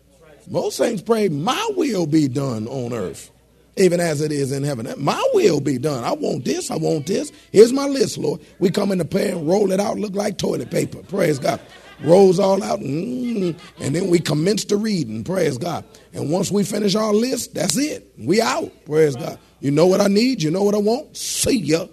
Most 0.49 0.77
saints 0.77 1.01
pray, 1.01 1.27
My 1.27 1.69
will 1.75 2.05
be 2.05 2.27
done 2.27 2.67
on 2.67 2.93
earth, 2.93 3.31
even 3.79 3.99
as 3.99 4.21
it 4.21 4.31
is 4.31 4.51
in 4.51 4.63
heaven. 4.63 4.91
My 4.97 5.21
will 5.33 5.59
be 5.59 5.77
done. 5.77 6.03
I 6.03 6.11
want 6.13 6.45
this. 6.45 6.71
I 6.71 6.75
want 6.77 7.07
this. 7.07 7.31
Here's 7.51 7.73
my 7.73 7.85
list, 7.85 8.17
Lord. 8.17 8.41
We 8.59 8.69
come 8.69 8.91
in 8.91 8.97
the 8.97 9.05
prayer 9.05 9.35
and 9.35 9.47
roll 9.47 9.71
it 9.71 9.79
out, 9.79 9.97
look 9.97 10.15
like 10.15 10.37
toilet 10.37 10.71
paper. 10.71 11.03
Praise 11.03 11.39
God. 11.39 11.59
Rolls 12.03 12.39
all 12.39 12.61
out, 12.61 12.79
mm, 12.79 13.59
and 13.79 13.95
then 13.95 14.09
we 14.09 14.19
commence 14.19 14.63
to 14.65 14.77
reading. 14.77 15.23
Praise 15.23 15.57
God. 15.57 15.83
And 16.13 16.31
once 16.31 16.51
we 16.51 16.63
finish 16.63 16.93
our 16.93 17.11
list, 17.11 17.55
that's 17.55 17.75
it. 17.75 18.13
We 18.19 18.39
out. 18.39 18.71
Praise 18.85 19.15
God. 19.15 19.39
You 19.61 19.71
know 19.71 19.87
what 19.87 19.99
I 19.99 20.07
need. 20.07 20.43
You 20.43 20.51
know 20.51 20.61
what 20.61 20.75
I 20.75 20.77
want. 20.77 21.17
See 21.17 21.57
ya. 21.57 21.87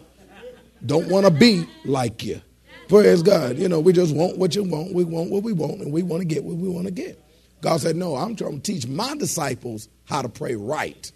Don't 0.84 1.08
want 1.08 1.24
to 1.24 1.32
be 1.32 1.66
like 1.86 2.22
you. 2.22 2.42
Praise 2.88 3.22
God. 3.22 3.56
You 3.56 3.68
know, 3.68 3.80
we 3.80 3.94
just 3.94 4.14
want 4.14 4.36
what 4.36 4.54
you 4.54 4.62
want. 4.64 4.92
We 4.92 5.04
want 5.04 5.30
what 5.30 5.42
we 5.42 5.54
want, 5.54 5.80
and 5.80 5.90
we 5.90 6.02
want 6.02 6.20
to 6.20 6.26
get 6.26 6.44
what 6.44 6.56
we 6.56 6.68
want 6.68 6.84
to 6.84 6.92
get. 6.92 7.18
God 7.62 7.80
said, 7.80 7.96
No, 7.96 8.14
I'm 8.14 8.36
trying 8.36 8.60
to 8.60 8.72
teach 8.72 8.86
my 8.86 9.16
disciples 9.16 9.88
how 10.04 10.20
to 10.20 10.28
pray 10.28 10.54
right. 10.54 11.10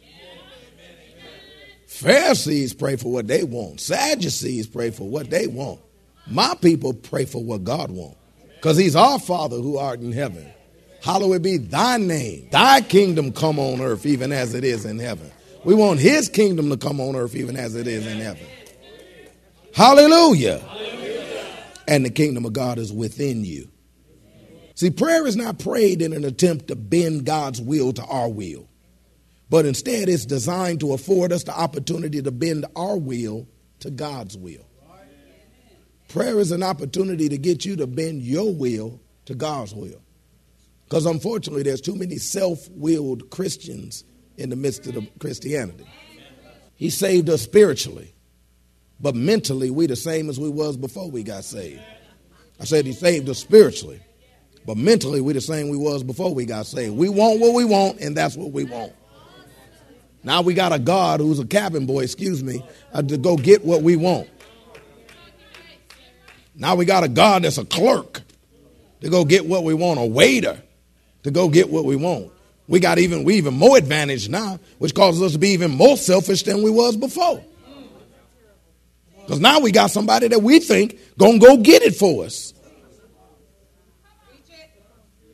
Pharisees 1.99 2.75
pray 2.75 2.97
for 2.97 3.13
what 3.13 3.27
they 3.27 3.45
want. 3.45 3.81
Sadducees 3.81 4.67
pray 4.67 4.91
for 4.91 5.09
what 5.09 5.31
they 5.31 5.47
want. 5.47 5.81
My 6.27 6.55
people 6.61 6.93
pray 6.93 7.25
for 7.25 7.43
what 7.43 7.65
God 7.65 7.91
wants. 7.91 8.17
Because 8.57 8.77
he's 8.77 8.97
our 8.97 9.19
Father 9.19 9.57
who 9.57 9.79
art 9.79 10.01
in 10.01 10.13
heaven. 10.13 10.51
Hallowed 11.03 11.43
be 11.43 11.59
thy 11.59 11.97
name. 11.97 12.49
Thy 12.51 12.81
kingdom 12.81 13.33
come 13.33 13.59
on 13.59 13.81
earth 13.81 14.05
even 14.05 14.33
as 14.33 14.55
it 14.55 14.65
is 14.65 14.85
in 14.85 14.99
heaven. 14.99 15.31
We 15.65 15.75
want 15.75 16.01
his 16.01 16.29
kingdom 16.29 16.71
to 16.71 16.77
come 16.77 17.01
on 17.01 17.17
earth 17.17 17.35
even 17.35 17.57
as 17.57 17.75
it 17.75 17.87
is 17.87 18.07
in 18.07 18.19
heaven. 18.19 18.47
Hallelujah. 19.75 20.59
Hallelujah 20.59 20.89
and 21.89 22.05
the 22.05 22.11
kingdom 22.11 22.45
of 22.45 22.53
God 22.53 22.79
is 22.79 22.93
within 22.93 23.45
you. 23.45 23.69
See, 24.75 24.91
prayer 24.91 25.27
is 25.27 25.37
not 25.37 25.59
prayed 25.59 26.03
in 26.03 26.13
an 26.13 26.25
attempt 26.25 26.69
to 26.69 26.77
bend 26.77 27.25
God's 27.25 27.61
will 27.61 27.93
to 27.95 28.05
our 28.05 28.29
will, 28.29 28.69
but 29.51 29.67
instead 29.67 30.09
it's 30.09 30.27
designed 30.27 30.81
to 30.81 30.93
afford 30.93 31.33
us 31.33 31.45
the 31.45 31.59
opportunity 31.59 32.21
to 32.23 32.31
bend 32.31 32.67
our 32.77 32.97
will 32.97 33.49
to 33.81 33.91
God's 33.91 34.37
will. 34.37 34.67
Prayer 36.09 36.41
is 36.41 36.53
an 36.53 36.63
opportunity 36.63 37.29
to 37.29 37.37
get 37.37 37.65
you 37.65 37.77
to 37.77 37.87
bend 37.87 38.23
your 38.23 38.55
will 38.55 39.01
to 39.27 39.35
God's 39.35 39.75
will. 39.75 40.01
Because 40.85 41.05
unfortunately, 41.05 41.63
there's 41.63 41.83
too 41.83 41.95
many 41.95 42.17
self 42.17 42.67
willed 42.71 43.29
Christians 43.29 44.05
in 44.39 44.49
the 44.49 44.57
midst 44.57 44.87
of 44.87 44.95
the 44.95 45.07
Christianity. 45.19 45.87
He 46.77 46.89
saved 46.89 47.29
us 47.29 47.43
spiritually. 47.43 48.15
But 49.01 49.15
mentally, 49.15 49.71
we 49.71 49.87
the 49.87 49.97
same 49.97 50.31
as 50.31 50.41
we 50.41 50.49
was 50.49 50.77
before 50.77 51.11
we 51.11 51.23
got 51.23 51.45
saved. 51.45 51.83
I 52.59 52.65
said 52.65 52.87
he 52.87 52.93
saved 52.93 53.29
us 53.29 53.39
spiritually. 53.39 54.01
But 54.67 54.77
mentally, 54.77 55.21
we 55.21 55.35
the 55.35 55.41
same 55.41 55.69
we 55.69 55.77
was 55.77 56.03
before 56.03 56.35
we 56.35 56.47
got 56.47 56.67
saved. 56.67 56.97
We 56.97 57.09
want 57.09 57.39
what 57.39 57.55
we 57.55 57.65
want, 57.65 58.01
and 58.01 58.17
that's 58.17 58.37
what 58.37 58.53
we 58.53 58.65
want. 58.65 58.93
Now 60.23 60.43
we 60.43 60.55
got 60.55 60.73
a 60.73 60.79
God 60.79 61.21
who's 61.21 61.39
a 61.39 61.47
cabin 61.47 61.87
boy, 61.87 62.03
excuse 62.03 62.43
me, 62.43 62.63
uh, 62.93 63.03
to 63.03 63.17
go 63.17 63.37
get 63.37 63.65
what 63.65 63.83
we 63.83 63.97
want. 63.97 64.29
Now 66.55 66.75
we 66.75 66.85
got 66.85 67.05
a 67.05 67.09
God 67.09 67.45
that's 67.45 67.59
a 67.59 67.65
clerk 67.65 68.23
to 69.01 69.09
go 69.09 69.25
get 69.25 69.47
what 69.47 69.63
we 69.63 69.75
want, 69.75 70.01
a 70.01 70.05
waiter 70.05 70.61
to 71.23 71.31
go 71.31 71.49
get 71.49 71.71
what 71.71 71.85
we 71.85 71.95
want. 71.97 72.33
We 72.67 72.81
got 72.81 72.99
even 72.99 73.25
we 73.25 73.37
even 73.37 73.55
more 73.55 73.79
advantage 73.79 74.29
now, 74.29 74.59
which 74.79 74.95
causes 74.95 75.23
us 75.23 75.33
to 75.33 75.39
be 75.39 75.51
even 75.51 75.71
more 75.71 75.97
selfish 75.97 76.43
than 76.43 76.63
we 76.63 76.71
was 76.71 76.97
before. 76.97 77.43
Because 79.21 79.41
now 79.41 79.61
we 79.61 79.73
got 79.73 79.91
somebody 79.91 80.29
that 80.29 80.43
we 80.43 80.59
think 80.59 80.99
gonna 81.17 81.39
go 81.39 81.59
get 81.59 81.83
it 81.83 81.95
for 81.95 82.25
us. 82.25 82.53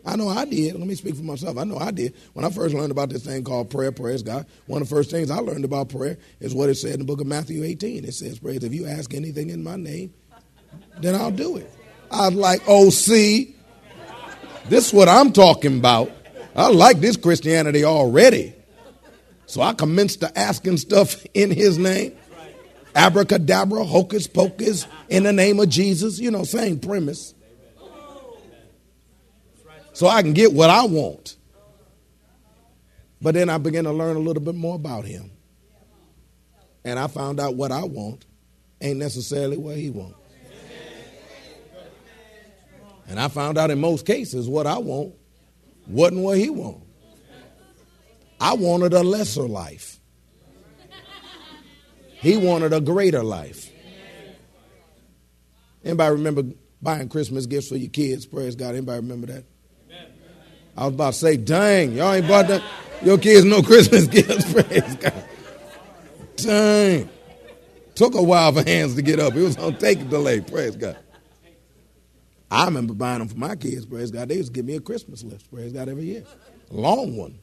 I 0.06 0.16
know 0.16 0.28
I 0.28 0.44
did. 0.44 0.74
Let 0.74 0.86
me 0.86 0.94
speak 0.94 1.16
for 1.16 1.22
myself. 1.22 1.56
I 1.56 1.64
know 1.64 1.78
I 1.78 1.90
did. 1.90 2.14
When 2.34 2.44
I 2.44 2.50
first 2.50 2.74
learned 2.74 2.90
about 2.90 3.08
this 3.08 3.24
thing 3.24 3.42
called 3.44 3.70
prayer, 3.70 3.92
praise 3.92 4.22
God, 4.22 4.46
one 4.66 4.82
of 4.82 4.88
the 4.88 4.94
first 4.94 5.10
things 5.10 5.30
I 5.30 5.38
learned 5.38 5.64
about 5.64 5.88
prayer 5.88 6.18
is 6.40 6.54
what 6.54 6.68
it 6.68 6.74
said 6.76 6.94
in 6.94 7.00
the 7.00 7.04
book 7.04 7.20
of 7.20 7.26
Matthew 7.26 7.64
18. 7.64 8.04
It 8.04 8.12
says, 8.12 8.38
Praise, 8.38 8.62
if 8.62 8.74
you 8.74 8.86
ask 8.86 9.14
anything 9.14 9.50
in 9.50 9.62
my 9.62 9.76
name, 9.76 10.12
then 11.00 11.14
I'll 11.14 11.30
do 11.30 11.56
it. 11.56 11.72
I 12.10 12.28
was 12.28 12.36
like, 12.36 12.62
oh, 12.66 12.90
see, 12.90 13.56
this 14.68 14.88
is 14.88 14.92
what 14.92 15.08
I'm 15.08 15.32
talking 15.32 15.78
about. 15.78 16.10
I 16.54 16.68
like 16.68 17.00
this 17.00 17.16
Christianity 17.16 17.84
already. 17.84 18.54
So 19.46 19.62
I 19.62 19.72
commenced 19.72 20.20
to 20.20 20.38
asking 20.38 20.78
stuff 20.78 21.24
in 21.34 21.50
his 21.50 21.78
name 21.78 22.16
abracadabra, 22.94 23.84
hocus 23.84 24.26
pocus, 24.26 24.86
in 25.08 25.24
the 25.24 25.32
name 25.32 25.60
of 25.60 25.68
Jesus. 25.68 26.18
You 26.18 26.30
know, 26.30 26.44
same 26.44 26.78
premise. 26.78 27.34
So 29.94 30.08
I 30.08 30.22
can 30.22 30.32
get 30.32 30.52
what 30.52 30.70
I 30.70 30.84
want. 30.84 31.36
But 33.22 33.34
then 33.34 33.48
I 33.48 33.58
began 33.58 33.84
to 33.84 33.92
learn 33.92 34.16
a 34.16 34.20
little 34.20 34.42
bit 34.42 34.54
more 34.54 34.74
about 34.74 35.06
him. 35.06 35.30
And 36.84 36.98
I 36.98 37.06
found 37.06 37.40
out 37.40 37.54
what 37.54 37.72
I 37.72 37.84
want 37.84 38.26
ain't 38.80 38.98
necessarily 38.98 39.56
what 39.56 39.76
he 39.76 39.90
wants. 39.90 40.18
And 43.06 43.20
I 43.20 43.28
found 43.28 43.56
out 43.56 43.70
in 43.70 43.80
most 43.80 44.04
cases 44.04 44.48
what 44.48 44.66
I 44.66 44.78
want 44.78 45.14
wasn't 45.86 46.22
what 46.22 46.38
he 46.38 46.50
wanted. 46.50 46.82
I 48.40 48.54
wanted 48.54 48.92
a 48.94 49.02
lesser 49.02 49.42
life. 49.42 50.00
He 52.20 52.36
wanted 52.36 52.72
a 52.72 52.80
greater 52.80 53.22
life. 53.22 53.70
Anybody 55.84 56.14
remember 56.14 56.42
buying 56.82 57.08
Christmas 57.08 57.46
gifts 57.46 57.68
for 57.68 57.76
your 57.76 57.90
kids? 57.90 58.26
Praise 58.26 58.56
God. 58.56 58.74
Anybody 58.74 59.00
remember 59.00 59.26
that? 59.28 59.44
I 60.76 60.86
was 60.86 60.94
about 60.94 61.12
to 61.12 61.18
say, 61.18 61.36
dang, 61.36 61.92
y'all 61.92 62.12
ain't 62.12 62.26
bought 62.26 62.48
that. 62.48 62.62
Your 63.02 63.18
kids 63.18 63.44
no 63.44 63.62
Christmas 63.62 64.06
gifts. 64.08 64.52
Praise 64.52 64.96
God. 64.96 65.24
Dang. 66.36 67.08
Took 67.94 68.14
a 68.14 68.22
while 68.22 68.52
for 68.52 68.68
hands 68.68 68.96
to 68.96 69.02
get 69.02 69.20
up. 69.20 69.34
It 69.34 69.42
was 69.42 69.56
on 69.56 69.76
take 69.76 70.00
a 70.00 70.04
delay. 70.04 70.40
Praise 70.40 70.76
God. 70.76 70.96
I 72.50 72.64
remember 72.66 72.94
buying 72.94 73.20
them 73.20 73.28
for 73.28 73.36
my 73.36 73.56
kids. 73.56 73.86
Praise 73.86 74.10
God. 74.10 74.28
They 74.28 74.36
used 74.36 74.48
to 74.48 74.52
give 74.52 74.64
me 74.64 74.76
a 74.76 74.80
Christmas 74.80 75.22
list. 75.22 75.50
Praise 75.50 75.72
God 75.72 75.88
every 75.88 76.04
year. 76.04 76.24
A 76.70 76.74
long 76.74 77.16
one. 77.16 77.38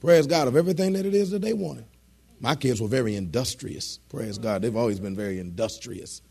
Praise 0.00 0.26
God 0.26 0.48
of 0.48 0.56
everything 0.56 0.94
that 0.94 1.04
it 1.04 1.14
is 1.14 1.30
that 1.30 1.42
they 1.42 1.52
wanted. 1.52 1.84
My 2.40 2.54
kids 2.54 2.80
were 2.80 2.88
very 2.88 3.16
industrious. 3.16 3.98
Praise 4.08 4.38
God. 4.38 4.62
They've 4.62 4.76
always 4.76 4.98
been 4.98 5.14
very 5.14 5.38
industrious. 5.38 6.22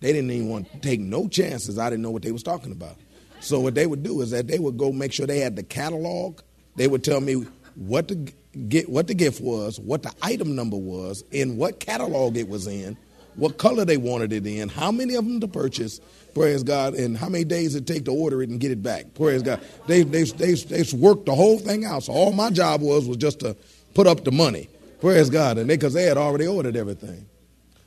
They 0.00 0.12
didn't 0.12 0.30
even 0.30 0.48
want 0.48 0.70
to 0.70 0.78
take 0.78 1.00
no 1.00 1.26
chances. 1.26 1.78
I 1.78 1.90
didn't 1.90 2.02
know 2.02 2.10
what 2.10 2.22
they 2.22 2.30
was 2.30 2.42
talking 2.44 2.70
about. 2.70 2.96
So 3.40 3.60
what 3.60 3.74
they 3.74 3.86
would 3.86 4.02
do 4.02 4.20
is 4.22 4.30
that 4.30 4.46
they 4.46 4.58
would 4.58 4.76
go 4.76 4.92
make 4.92 5.12
sure 5.12 5.26
they 5.26 5.40
had 5.40 5.56
the 5.56 5.62
catalog. 5.62 6.40
They 6.76 6.88
would 6.88 7.04
tell 7.04 7.20
me 7.20 7.46
what 7.74 8.08
the 8.08 8.32
get 8.68 8.88
what 8.88 9.06
the 9.06 9.14
gift 9.14 9.40
was, 9.40 9.78
what 9.78 10.02
the 10.02 10.12
item 10.22 10.54
number 10.54 10.76
was, 10.76 11.22
in 11.30 11.56
what 11.56 11.80
catalog 11.80 12.36
it 12.36 12.48
was 12.48 12.66
in, 12.66 12.96
what 13.34 13.58
color 13.58 13.84
they 13.84 13.98
wanted 13.98 14.32
it 14.32 14.46
in, 14.46 14.68
how 14.68 14.90
many 14.90 15.14
of 15.14 15.24
them 15.24 15.40
to 15.40 15.48
purchase, 15.48 16.00
praise 16.34 16.62
God, 16.62 16.94
and 16.94 17.16
how 17.16 17.28
many 17.28 17.44
days 17.44 17.74
it 17.74 17.86
take 17.86 18.06
to 18.06 18.12
order 18.12 18.42
it 18.42 18.48
and 18.48 18.58
get 18.58 18.70
it 18.70 18.82
back. 18.82 19.14
Praise 19.14 19.42
God. 19.42 19.60
They 19.86 20.02
they 20.02 20.24
they 20.24 20.54
they 20.54 20.84
worked 20.96 21.26
the 21.26 21.34
whole 21.34 21.58
thing 21.58 21.84
out. 21.84 22.04
So 22.04 22.12
all 22.12 22.32
my 22.32 22.50
job 22.50 22.80
was 22.80 23.06
was 23.06 23.18
just 23.18 23.40
to 23.40 23.56
put 23.94 24.06
up 24.06 24.24
the 24.24 24.32
money. 24.32 24.68
Praise 25.00 25.30
God. 25.30 25.58
And 25.58 25.68
they 25.68 25.76
because 25.76 25.92
they 25.92 26.04
had 26.04 26.16
already 26.16 26.46
ordered 26.46 26.76
everything. 26.76 27.26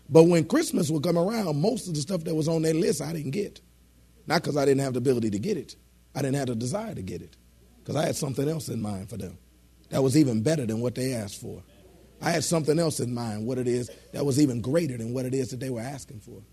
But 0.09 0.23
when 0.23 0.45
Christmas 0.45 0.89
would 0.89 1.03
come 1.03 1.17
around, 1.17 1.61
most 1.61 1.87
of 1.87 1.93
the 1.93 2.01
stuff 2.01 2.23
that 2.23 2.33
was 2.33 2.47
on 2.47 2.61
their 2.61 2.73
list 2.73 3.01
I 3.01 3.13
didn't 3.13 3.31
get. 3.31 3.61
Not 4.29 4.43
because 4.43 4.57
I 4.57 4.65
didn't 4.65 4.81
have 4.81 4.93
the 4.93 4.99
ability 4.99 5.31
to 5.31 5.39
get 5.39 5.57
it. 5.57 5.75
I 6.13 6.21
didn't 6.21 6.35
have 6.35 6.47
the 6.47 6.55
desire 6.55 6.93
to 6.93 7.01
get 7.01 7.23
it. 7.23 7.35
Because 7.79 7.95
I 7.95 8.05
had 8.05 8.15
something 8.15 8.47
else 8.47 8.69
in 8.69 8.79
mind 8.79 9.09
for 9.09 9.17
them 9.17 9.39
that 9.89 10.03
was 10.03 10.15
even 10.15 10.43
better 10.43 10.67
than 10.67 10.81
what 10.81 10.93
they 10.93 11.13
asked 11.13 11.41
for. 11.41 11.63
I 12.21 12.29
had 12.29 12.43
something 12.43 12.77
else 12.77 12.99
in 12.99 13.11
mind, 13.11 13.47
what 13.47 13.57
it 13.57 13.67
is 13.67 13.89
that 14.13 14.23
was 14.23 14.39
even 14.39 14.61
greater 14.61 14.95
than 14.97 15.15
what 15.15 15.25
it 15.25 15.33
is 15.33 15.49
that 15.49 15.59
they 15.59 15.71
were 15.71 15.81
asking 15.81 16.19
for. 16.19 16.43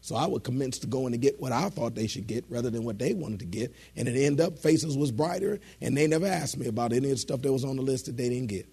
So 0.00 0.16
I 0.16 0.26
would 0.26 0.44
commence 0.44 0.78
to 0.78 0.86
go 0.86 1.06
in 1.06 1.12
and 1.12 1.20
get 1.20 1.38
what 1.38 1.52
I 1.52 1.68
thought 1.68 1.94
they 1.94 2.06
should 2.06 2.26
get 2.26 2.46
rather 2.48 2.70
than 2.70 2.84
what 2.84 2.98
they 2.98 3.12
wanted 3.12 3.40
to 3.40 3.44
get. 3.44 3.74
And 3.96 4.08
it 4.08 4.18
ended 4.18 4.46
up 4.46 4.58
faces 4.58 4.96
was 4.96 5.10
brighter, 5.10 5.60
and 5.82 5.94
they 5.94 6.06
never 6.06 6.26
asked 6.26 6.56
me 6.56 6.68
about 6.68 6.94
any 6.94 7.10
of 7.10 7.16
the 7.16 7.18
stuff 7.18 7.42
that 7.42 7.52
was 7.52 7.64
on 7.66 7.76
the 7.76 7.82
list 7.82 8.06
that 8.06 8.16
they 8.16 8.30
didn't 8.30 8.48
get. 8.48 8.66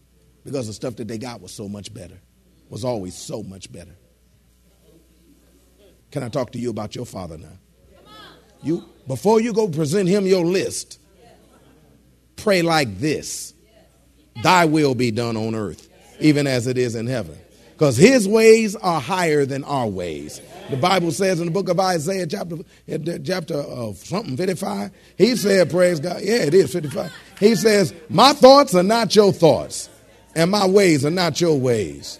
Because 0.45 0.67
the 0.67 0.73
stuff 0.73 0.95
that 0.97 1.09
they 1.09 1.17
got 1.17 1.41
was 1.41 1.51
so 1.51 1.67
much 1.67 1.93
better. 1.93 2.21
Was 2.69 2.85
always 2.85 3.17
so 3.17 3.43
much 3.43 3.69
better. 3.69 3.95
Can 6.11 6.23
I 6.23 6.29
talk 6.29 6.51
to 6.51 6.59
you 6.59 6.69
about 6.69 6.95
your 6.95 7.05
father 7.05 7.37
now? 7.37 7.57
You 8.63 8.85
before 9.07 9.41
you 9.41 9.53
go 9.53 9.67
present 9.67 10.07
him 10.07 10.25
your 10.25 10.45
list, 10.45 10.99
pray 12.37 12.61
like 12.61 12.99
this. 12.99 13.53
Thy 14.41 14.65
will 14.65 14.95
be 14.95 15.11
done 15.11 15.37
on 15.37 15.53
earth 15.53 15.89
even 16.23 16.47
as 16.47 16.67
it 16.67 16.77
is 16.77 16.95
in 16.95 17.07
heaven. 17.07 17.37
Because 17.73 17.97
his 17.97 18.27
ways 18.27 18.75
are 18.75 19.01
higher 19.01 19.45
than 19.45 19.63
our 19.63 19.87
ways. 19.87 20.41
The 20.69 20.77
Bible 20.77 21.11
says 21.11 21.39
in 21.39 21.45
the 21.47 21.51
book 21.51 21.69
of 21.69 21.79
Isaiah, 21.79 22.25
chapter, 22.25 22.57
eh, 22.87 22.97
eh, 23.05 23.17
chapter 23.23 23.55
of 23.55 23.97
something, 23.97 24.37
55, 24.37 24.91
he 25.17 25.35
said, 25.35 25.69
Praise 25.69 25.99
God. 25.99 26.21
Yeah, 26.21 26.43
it 26.43 26.53
is 26.53 26.71
55. 26.71 27.11
He 27.39 27.55
says, 27.55 27.93
My 28.09 28.33
thoughts 28.33 28.73
are 28.75 28.83
not 28.83 29.15
your 29.15 29.33
thoughts, 29.33 29.89
and 30.35 30.51
my 30.51 30.65
ways 30.65 31.03
are 31.05 31.11
not 31.11 31.41
your 31.41 31.59
ways. 31.59 32.19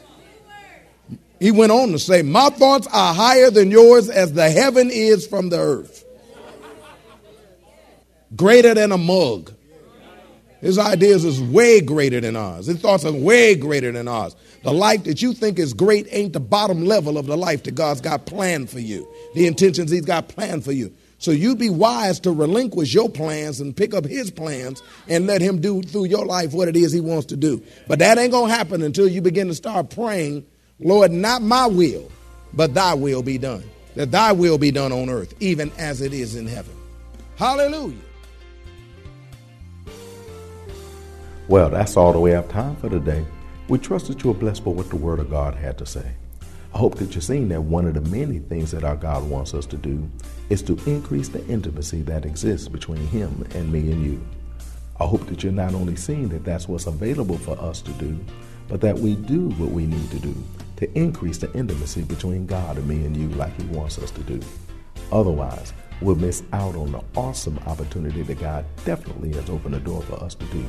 He 1.40 1.52
went 1.52 1.72
on 1.72 1.90
to 1.90 2.00
say, 2.00 2.24
My 2.24 2.50
thoughts 2.50 2.88
are 2.88 3.14
higher 3.14 3.50
than 3.50 3.72
yours 3.72 4.10
as 4.10 4.34
the 4.34 4.50
heaven 4.50 4.90
is 4.92 5.26
from 5.28 5.50
the 5.50 5.60
earth. 5.60 6.03
Greater 8.36 8.74
than 8.74 8.91
a 8.91 8.98
mug. 8.98 9.54
His 10.62 10.80
ideas 10.80 11.26
is 11.26 11.41
way 11.41 11.82
greater 11.82 12.22
than 12.22 12.38
ours. 12.38 12.67
His 12.67 12.80
thoughts 12.80 13.04
are 13.04 13.12
way 13.12 13.54
greater 13.54 13.91
than 13.91 14.08
ours. 14.08 14.34
The 14.63 14.72
life 14.72 15.04
that 15.04 15.22
you 15.22 15.34
think 15.34 15.60
is 15.60 15.74
great 15.74 16.08
ain't 16.10 16.32
the 16.32 16.39
bottom 16.39 16.86
level 16.86 17.17
of 17.17 17.26
the 17.26 17.36
life 17.36 17.63
that 17.63 17.76
God's 17.76 18.00
got 18.00 18.26
planned 18.26 18.69
for 18.69 18.80
you. 18.80 19.06
The 19.36 19.46
intentions 19.46 19.91
He's 19.91 20.06
got 20.06 20.30
planned 20.30 20.63
for 20.63 20.72
you. 20.72 20.93
So 21.17 21.32
you'd 21.32 21.60
be 21.60 21.69
wise 21.69 22.22
to 22.22 22.32
relinquish 22.32 22.93
your 22.93 23.10
plans 23.10 23.60
and 23.60 23.76
pick 23.76 23.93
up 23.93 24.06
His 24.06 24.32
plans 24.32 24.82
and 25.10 25.28
let 25.28 25.41
Him 25.41 25.60
do 25.60 25.82
through 25.82 26.06
your 26.06 26.26
life 26.26 26.54
what 26.54 26.69
it 26.69 26.78
is 26.78 26.93
He 26.93 27.02
wants 27.02 27.26
to 27.28 27.36
do. 27.36 27.62
But 27.89 28.00
that 28.00 28.17
ain't 28.17 28.32
gonna 28.32 28.54
happen 28.54 28.82
until 28.84 29.10
you 29.10 29.22
begin 29.22 29.48
to 29.48 29.56
start 29.56 29.89
praying, 29.89 30.46
Lord, 30.80 31.12
not 31.12 31.41
my 31.41 31.67
will, 31.67 32.10
but 32.54 32.74
Thy 32.74 32.93
will 32.93 33.22
be 33.22 33.38
done. 33.38 33.65
That 33.96 34.12
Thy 34.12 34.32
will 34.32 34.58
be 34.58 34.72
done 34.72 34.93
on 34.93 35.10
earth, 35.10 35.34
even 35.41 35.74
as 35.78 36.02
it 36.02 36.13
is 36.13 36.36
in 36.38 36.48
heaven. 36.48 36.76
Hallelujah. 37.36 37.98
Well, 41.50 41.70
that's 41.70 41.98
all 41.98 42.14
that 42.14 42.22
we 42.22 42.32
have 42.32 42.48
time 42.48 42.78
for 42.78 42.90
today. 42.90 43.26
We 43.68 43.78
trust 43.78 44.08
that 44.08 44.24
you 44.24 44.32
are 44.32 44.34
blessed 44.34 44.64
by 44.64 44.72
what 44.72 44.90
the 44.90 44.96
Word 44.96 45.20
of 45.20 45.30
God 45.30 45.56
had 45.56 45.78
to 45.80 45.86
say. 45.86 46.14
I 46.74 46.78
hope 46.78 46.96
that 46.96 47.14
you're 47.14 47.22
seeing 47.22 47.50
that 47.50 47.62
one 47.62 47.86
of 47.86 47.96
the 47.96 48.10
many 48.10 48.40
things 48.40 48.72
that 48.72 48.86
our 48.86 48.96
God 48.96 49.30
wants 49.30 49.54
us 49.54 49.66
to 49.68 49.78
do 49.78 50.10
is 50.50 50.62
to 50.64 50.80
increase 50.86 51.28
the 51.28 51.46
intimacy 51.48 52.02
that 52.04 52.26
exists 52.26 52.70
between 52.70 53.06
Him 53.08 53.46
and 53.56 53.74
me 53.74 53.92
and 53.92 54.06
you. 54.06 54.26
I 55.02 55.06
hope 55.06 55.26
that 55.28 55.44
you're 55.44 55.52
not 55.52 55.74
only 55.74 55.98
seeing 55.98 56.30
that 56.30 56.46
that's 56.46 56.70
what's 56.70 56.88
available 56.88 57.38
for 57.38 57.60
us 57.60 57.82
to 57.82 57.92
do, 57.92 58.18
but 58.70 58.80
that 58.80 58.98
we 58.98 59.16
do 59.16 59.50
what 59.50 59.72
we 59.72 59.86
need 59.86 60.12
to 60.12 60.20
do 60.20 60.34
to 60.78 60.98
increase 60.98 61.40
the 61.40 61.52
intimacy 61.54 62.04
between 62.04 62.46
God 62.46 62.78
and 62.78 62.88
me 62.88 63.06
and 63.06 63.18
you 63.18 63.28
like 63.32 63.60
He 63.60 63.68
wants 63.68 64.00
us 64.00 64.12
to 64.12 64.22
do. 64.22 64.40
Otherwise, 65.12 65.74
we'll 66.00 66.16
miss 66.16 66.42
out 66.54 66.78
on 66.78 66.94
the 66.94 67.04
awesome 67.18 67.60
opportunity 67.68 68.22
that 68.22 68.40
God 68.40 68.66
definitely 68.86 69.34
has 69.34 69.50
opened 69.50 69.74
the 69.74 69.82
door 69.82 70.02
for 70.04 70.24
us 70.24 70.36
to 70.36 70.46
do 70.46 70.66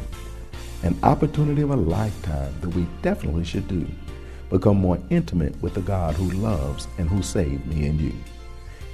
an 0.84 0.96
opportunity 1.02 1.62
of 1.62 1.70
a 1.70 1.76
lifetime 1.76 2.54
that 2.60 2.68
we 2.68 2.86
definitely 3.00 3.44
should 3.44 3.66
do. 3.66 3.86
Become 4.50 4.76
more 4.76 4.98
intimate 5.08 5.58
with 5.62 5.72
the 5.72 5.80
God 5.80 6.14
who 6.14 6.30
loves 6.32 6.86
and 6.98 7.08
who 7.08 7.22
saved 7.22 7.66
me 7.66 7.86
and 7.86 7.98
you. 7.98 8.12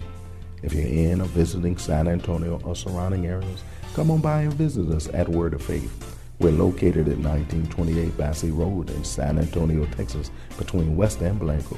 If 0.67 0.75
you're 0.75 1.13
in 1.13 1.21
or 1.21 1.27
visiting 1.27 1.79
San 1.79 2.09
Antonio 2.09 2.61
or 2.65 2.75
surrounding 2.75 3.25
areas, 3.25 3.63
come 3.95 4.11
on 4.11 4.21
by 4.21 4.43
and 4.43 4.53
visit 4.55 4.89
us 4.89 5.09
at 5.15 5.29
Word 5.29 5.55
of 5.55 5.63
Faith. 5.63 6.19
We're 6.41 6.51
located 6.51 7.07
at 7.07 7.19
1928 7.19 8.19
Basse 8.19 8.47
Road 8.47 8.91
in 8.91 9.05
San 9.05 9.39
Antonio, 9.39 9.87
Texas, 9.87 10.33
between 10.59 10.97
West 10.97 11.21
and 11.21 11.39
Blanco. 11.39 11.77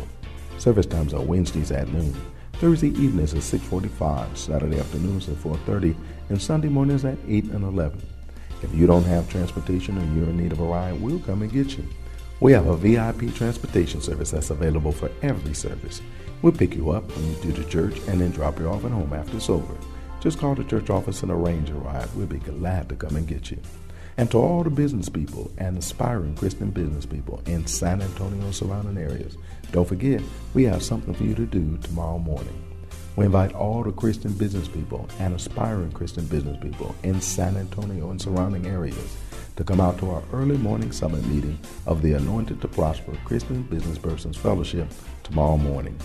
Service 0.56 0.86
times 0.86 1.12
are 1.12 1.20
Wednesdays 1.20 1.70
at 1.70 1.92
noon, 1.92 2.16
Thursday 2.54 2.88
evenings 2.88 3.34
at 3.34 3.42
6:45, 3.42 4.38
Saturday 4.38 4.80
afternoons 4.80 5.28
at 5.28 5.36
4:30, 5.36 5.94
and 6.30 6.40
Sunday 6.40 6.68
mornings 6.68 7.04
at 7.04 7.18
8 7.28 7.44
and 7.50 7.64
11. 7.64 8.00
If 8.62 8.74
you 8.74 8.86
don't 8.86 9.04
have 9.04 9.28
transportation 9.28 9.98
or 9.98 10.16
you're 10.16 10.30
in 10.30 10.38
need 10.38 10.52
of 10.52 10.60
a 10.60 10.64
ride, 10.64 10.98
we'll 10.98 11.18
come 11.18 11.42
and 11.42 11.52
get 11.52 11.76
you. 11.76 11.84
We 12.40 12.52
have 12.52 12.66
a 12.66 12.76
VIP 12.76 13.34
transportation 13.34 14.00
service 14.00 14.30
that's 14.30 14.48
available 14.48 14.92
for 14.92 15.10
every 15.20 15.52
service. 15.52 16.00
We'll 16.40 16.52
pick 16.52 16.74
you 16.74 16.90
up 16.90 17.10
when 17.16 17.26
you 17.26 17.34
do 17.42 17.52
the 17.52 17.68
church 17.68 17.98
and 18.06 18.20
then 18.20 18.30
drop 18.30 18.60
you 18.60 18.68
off 18.68 18.84
at 18.84 18.92
home 18.92 19.12
after 19.12 19.36
it's 19.36 19.50
over. 19.50 19.74
Just 20.20 20.38
call 20.38 20.54
the 20.54 20.64
church 20.64 20.88
office 20.88 21.22
and 21.22 21.32
arrange 21.32 21.70
a 21.70 21.74
ride. 21.74 22.08
We'll 22.14 22.26
be 22.26 22.38
glad 22.38 22.88
to 22.88 22.96
come 22.96 23.16
and 23.16 23.26
get 23.26 23.50
you. 23.50 23.58
And 24.16 24.30
to 24.30 24.38
all 24.38 24.64
the 24.64 24.70
business 24.70 25.08
people 25.08 25.50
and 25.58 25.78
aspiring 25.78 26.36
Christian 26.36 26.70
business 26.70 27.06
people 27.06 27.42
in 27.46 27.66
San 27.66 28.02
Antonio 28.02 28.44
and 28.44 28.54
surrounding 28.54 28.98
areas, 28.98 29.36
don't 29.72 29.86
forget 29.88 30.22
we 30.54 30.64
have 30.64 30.82
something 30.82 31.14
for 31.14 31.24
you 31.24 31.34
to 31.34 31.46
do 31.46 31.76
tomorrow 31.78 32.18
morning. 32.18 32.64
We 33.16 33.26
invite 33.26 33.52
all 33.54 33.82
the 33.82 33.90
Christian 33.90 34.32
business 34.32 34.68
people 34.68 35.08
and 35.18 35.34
aspiring 35.34 35.90
Christian 35.90 36.26
business 36.26 36.56
people 36.60 36.94
in 37.02 37.20
San 37.20 37.56
Antonio 37.56 38.10
and 38.10 38.20
surrounding 38.20 38.66
areas 38.66 39.16
to 39.56 39.64
come 39.64 39.80
out 39.80 39.98
to 39.98 40.10
our 40.10 40.22
early 40.32 40.56
morning 40.56 40.92
summit 40.92 41.24
meeting 41.26 41.58
of 41.86 42.00
the 42.00 42.12
Anointed 42.12 42.60
to 42.60 42.68
Prosper 42.68 43.16
Christian 43.24 43.62
Business 43.62 43.98
Persons 43.98 44.36
Fellowship 44.36 44.88
tomorrow 45.24 45.56
morning. 45.56 45.98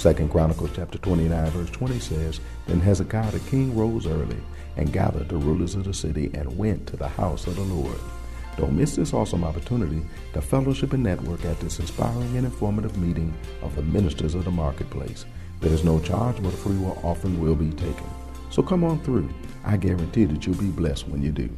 Second 0.00 0.30
Chronicles 0.30 0.70
chapter 0.74 0.96
29 0.96 1.50
verse 1.50 1.68
20 1.68 1.98
says, 1.98 2.40
Then 2.66 2.80
Hezekiah 2.80 3.32
the 3.32 3.40
king 3.40 3.76
rose 3.76 4.06
early 4.06 4.38
and 4.78 4.94
gathered 4.94 5.28
the 5.28 5.36
rulers 5.36 5.74
of 5.74 5.84
the 5.84 5.92
city 5.92 6.30
and 6.32 6.56
went 6.56 6.86
to 6.86 6.96
the 6.96 7.06
house 7.06 7.46
of 7.46 7.54
the 7.54 7.60
Lord. 7.60 7.98
Don't 8.56 8.78
miss 8.78 8.96
this 8.96 9.12
awesome 9.12 9.44
opportunity 9.44 10.00
to 10.32 10.40
fellowship 10.40 10.94
and 10.94 11.02
network 11.02 11.44
at 11.44 11.60
this 11.60 11.80
inspiring 11.80 12.34
and 12.34 12.46
informative 12.46 12.96
meeting 12.96 13.34
of 13.60 13.76
the 13.76 13.82
ministers 13.82 14.34
of 14.34 14.46
the 14.46 14.50
marketplace. 14.50 15.26
There 15.60 15.70
is 15.70 15.84
no 15.84 16.00
charge, 16.00 16.42
but 16.42 16.54
a 16.54 16.56
free 16.56 16.78
will 16.78 16.98
offering 17.04 17.38
will 17.38 17.54
be 17.54 17.68
taken. 17.68 18.08
So 18.48 18.62
come 18.62 18.84
on 18.84 19.00
through. 19.00 19.28
I 19.66 19.76
guarantee 19.76 20.24
that 20.24 20.46
you'll 20.46 20.56
be 20.56 20.70
blessed 20.70 21.08
when 21.08 21.20
you 21.20 21.30
do. 21.30 21.50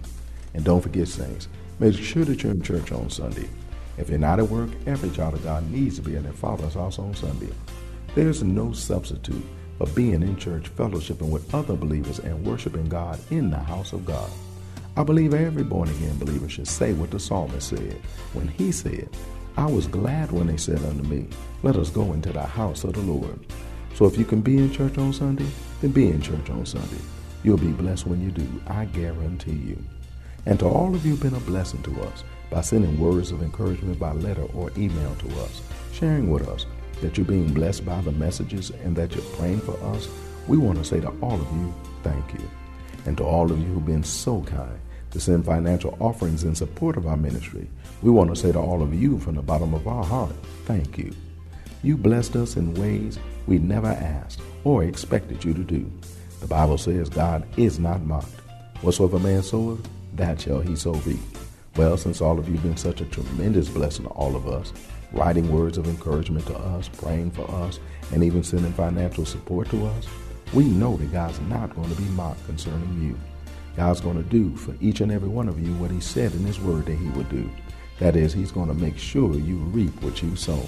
And 0.54 0.64
don't 0.64 0.80
forget, 0.80 1.06
saints, 1.06 1.46
make 1.78 1.94
sure 1.94 2.24
that 2.24 2.42
you're 2.42 2.50
in 2.50 2.62
church 2.62 2.90
on 2.90 3.08
Sunday. 3.08 3.48
If 3.98 4.10
you're 4.10 4.18
not 4.18 4.40
at 4.40 4.48
work, 4.48 4.70
every 4.88 5.10
child 5.10 5.34
of 5.34 5.44
God 5.44 5.70
needs 5.70 5.94
to 5.94 6.02
be 6.02 6.16
in 6.16 6.24
their 6.24 6.32
father's 6.32 6.74
house 6.74 6.98
on 6.98 7.14
Sunday. 7.14 7.52
There's 8.14 8.42
no 8.42 8.72
substitute 8.72 9.44
for 9.78 9.86
being 9.88 10.22
in 10.22 10.36
church, 10.36 10.74
fellowshipping 10.76 11.30
with 11.30 11.54
other 11.54 11.74
believers, 11.74 12.18
and 12.18 12.44
worshiping 12.44 12.86
God 12.88 13.18
in 13.30 13.48
the 13.48 13.58
house 13.58 13.94
of 13.94 14.04
God. 14.04 14.30
I 14.98 15.02
believe 15.02 15.32
every 15.32 15.62
born 15.62 15.88
again 15.88 16.18
believer 16.18 16.48
should 16.48 16.68
say 16.68 16.92
what 16.92 17.10
the 17.10 17.18
psalmist 17.18 17.70
said 17.70 17.96
when 18.34 18.48
he 18.48 18.70
said, 18.70 19.08
I 19.56 19.64
was 19.64 19.86
glad 19.86 20.30
when 20.30 20.46
they 20.46 20.58
said 20.58 20.84
unto 20.84 21.02
me, 21.04 21.26
Let 21.62 21.76
us 21.76 21.88
go 21.88 22.12
into 22.12 22.32
the 22.32 22.42
house 22.42 22.84
of 22.84 22.92
the 22.92 23.00
Lord. 23.00 23.38
So 23.94 24.04
if 24.04 24.18
you 24.18 24.26
can 24.26 24.42
be 24.42 24.58
in 24.58 24.70
church 24.70 24.98
on 24.98 25.14
Sunday, 25.14 25.48
then 25.80 25.92
be 25.92 26.08
in 26.08 26.20
church 26.20 26.50
on 26.50 26.66
Sunday. 26.66 27.00
You'll 27.42 27.56
be 27.56 27.72
blessed 27.72 28.06
when 28.06 28.20
you 28.20 28.30
do, 28.30 28.46
I 28.66 28.84
guarantee 28.86 29.52
you. 29.52 29.82
And 30.44 30.58
to 30.58 30.66
all 30.66 30.94
of 30.94 31.06
you 31.06 31.16
been 31.16 31.34
a 31.34 31.40
blessing 31.40 31.82
to 31.84 32.02
us 32.02 32.24
by 32.50 32.60
sending 32.60 32.98
words 32.98 33.30
of 33.30 33.42
encouragement 33.42 33.98
by 33.98 34.12
letter 34.12 34.44
or 34.54 34.70
email 34.76 35.14
to 35.14 35.28
us, 35.40 35.62
sharing 35.92 36.30
with 36.30 36.46
us 36.48 36.66
that 37.02 37.18
you're 37.18 37.26
being 37.26 37.52
blessed 37.52 37.84
by 37.84 38.00
the 38.00 38.12
messages 38.12 38.70
and 38.70 38.96
that 38.96 39.14
you're 39.14 39.24
praying 39.36 39.60
for 39.60 39.78
us, 39.94 40.08
we 40.48 40.56
want 40.56 40.78
to 40.78 40.84
say 40.84 41.00
to 41.00 41.08
all 41.20 41.34
of 41.34 41.52
you, 41.52 41.74
thank 42.02 42.32
you. 42.32 42.50
And 43.04 43.16
to 43.18 43.24
all 43.24 43.50
of 43.50 43.58
you 43.58 43.66
who've 43.66 43.84
been 43.84 44.04
so 44.04 44.42
kind 44.42 44.80
to 45.10 45.20
send 45.20 45.44
financial 45.44 45.96
offerings 46.00 46.44
in 46.44 46.54
support 46.54 46.96
of 46.96 47.06
our 47.06 47.16
ministry, 47.16 47.68
we 48.00 48.10
want 48.10 48.30
to 48.30 48.36
say 48.36 48.50
to 48.52 48.58
all 48.58 48.82
of 48.82 48.94
you 48.94 49.18
from 49.18 49.34
the 49.34 49.42
bottom 49.42 49.74
of 49.74 49.86
our 49.86 50.04
heart, 50.04 50.32
thank 50.64 50.96
you. 50.96 51.14
You 51.82 51.96
blessed 51.96 52.36
us 52.36 52.56
in 52.56 52.74
ways 52.74 53.18
we 53.46 53.58
never 53.58 53.88
asked 53.88 54.40
or 54.64 54.84
expected 54.84 55.44
you 55.44 55.52
to 55.52 55.64
do. 55.64 55.90
The 56.40 56.46
Bible 56.46 56.78
says 56.78 57.08
God 57.08 57.46
is 57.56 57.78
not 57.78 58.02
mocked. 58.02 58.40
Whatsoever 58.80 59.18
man 59.18 59.42
soweth, 59.42 59.86
that 60.14 60.40
shall 60.40 60.60
he 60.60 60.76
so 60.76 60.92
reap. 60.92 61.20
Well, 61.76 61.96
since 61.96 62.20
all 62.20 62.38
of 62.38 62.48
you 62.48 62.54
have 62.54 62.62
been 62.62 62.76
such 62.76 63.00
a 63.00 63.06
tremendous 63.06 63.68
blessing 63.68 64.04
to 64.04 64.10
all 64.10 64.36
of 64.36 64.46
us, 64.46 64.72
writing 65.12 65.50
words 65.50 65.78
of 65.78 65.86
encouragement 65.86 66.46
to 66.46 66.56
us, 66.56 66.88
praying 66.88 67.30
for 67.30 67.48
us, 67.50 67.80
and 68.12 68.24
even 68.24 68.42
sending 68.42 68.72
financial 68.72 69.24
support 69.24 69.68
to 69.70 69.86
us, 69.86 70.06
we 70.52 70.64
know 70.64 70.96
that 70.96 71.12
God's 71.12 71.40
not 71.42 71.74
going 71.74 71.88
to 71.88 72.00
be 72.00 72.08
mocked 72.10 72.44
concerning 72.46 73.02
you. 73.02 73.18
God's 73.76 74.00
going 74.00 74.22
to 74.22 74.28
do 74.28 74.54
for 74.56 74.74
each 74.80 75.00
and 75.00 75.10
every 75.10 75.28
one 75.28 75.48
of 75.48 75.58
you 75.58 75.72
what 75.74 75.90
He 75.90 76.00
said 76.00 76.32
in 76.32 76.44
His 76.44 76.60
Word 76.60 76.86
that 76.86 76.96
He 76.96 77.08
would 77.10 77.28
do. 77.30 77.50
That 77.98 78.16
is, 78.16 78.32
He's 78.32 78.52
going 78.52 78.68
to 78.68 78.74
make 78.74 78.98
sure 78.98 79.34
you 79.34 79.56
reap 79.56 80.02
what 80.02 80.22
you 80.22 80.36
sow. 80.36 80.62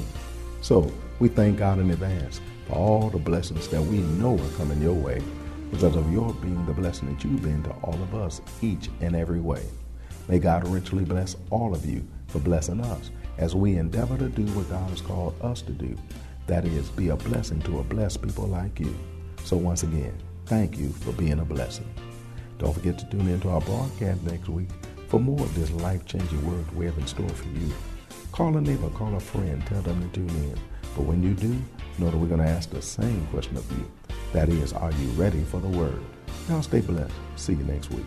So, 0.62 0.90
we 1.18 1.28
thank 1.28 1.58
God 1.58 1.78
in 1.78 1.90
advance 1.90 2.40
for 2.66 2.76
all 2.76 3.10
the 3.10 3.18
blessings 3.18 3.68
that 3.68 3.82
we 3.82 3.98
know 3.98 4.38
are 4.38 4.56
coming 4.56 4.80
your 4.80 4.94
way 4.94 5.22
because 5.70 5.96
of 5.96 6.10
your 6.12 6.32
being 6.34 6.64
the 6.66 6.72
blessing 6.72 7.12
that 7.12 7.24
you've 7.24 7.42
been 7.42 7.62
to 7.64 7.70
all 7.82 7.94
of 7.94 8.14
us 8.14 8.40
each 8.62 8.88
and 9.00 9.14
every 9.14 9.40
way. 9.40 9.62
May 10.28 10.38
God 10.38 10.66
richly 10.68 11.04
bless 11.04 11.36
all 11.50 11.74
of 11.74 11.84
you 11.84 12.06
for 12.28 12.38
blessing 12.38 12.80
us 12.80 13.10
as 13.38 13.54
we 13.54 13.76
endeavor 13.76 14.16
to 14.18 14.28
do 14.28 14.44
what 14.52 14.68
God 14.70 14.90
has 14.90 15.00
called 15.00 15.34
us 15.40 15.62
to 15.62 15.72
do. 15.72 15.96
That 16.46 16.64
is, 16.66 16.90
be 16.90 17.08
a 17.08 17.16
blessing 17.16 17.60
to 17.62 17.80
a 17.80 17.82
blessed 17.82 18.22
people 18.22 18.46
like 18.46 18.78
you. 18.78 18.94
So 19.44 19.56
once 19.56 19.82
again, 19.82 20.14
thank 20.46 20.76
you 20.78 20.90
for 20.90 21.12
being 21.12 21.40
a 21.40 21.44
blessing. 21.44 21.92
Don't 22.58 22.72
forget 22.72 22.98
to 22.98 23.06
tune 23.06 23.28
in 23.28 23.40
to 23.40 23.50
our 23.50 23.60
broadcast 23.62 24.22
next 24.22 24.48
week 24.48 24.68
for 25.08 25.20
more 25.20 25.40
of 25.40 25.54
this 25.54 25.70
life-changing 25.70 26.46
word 26.46 26.70
we 26.74 26.86
have 26.86 26.98
in 26.98 27.06
store 27.06 27.28
for 27.28 27.48
you. 27.48 27.72
Call 28.32 28.56
a 28.56 28.60
neighbor, 28.60 28.88
call 28.90 29.14
a 29.14 29.20
friend, 29.20 29.64
tell 29.66 29.82
them 29.82 30.00
to 30.10 30.14
tune 30.14 30.28
in. 30.28 30.58
But 30.96 31.02
when 31.02 31.22
you 31.22 31.34
do, 31.34 31.56
know 31.98 32.10
that 32.10 32.16
we're 32.16 32.26
going 32.26 32.40
to 32.40 32.46
ask 32.46 32.70
the 32.70 32.82
same 32.82 33.26
question 33.28 33.56
of 33.56 33.70
you. 33.72 33.90
That 34.32 34.48
is, 34.48 34.72
are 34.72 34.92
you 34.92 35.08
ready 35.10 35.42
for 35.44 35.60
the 35.60 35.68
word? 35.68 36.02
Now 36.48 36.60
stay 36.60 36.80
blessed. 36.80 37.12
See 37.36 37.54
you 37.54 37.64
next 37.64 37.90
week. 37.90 38.06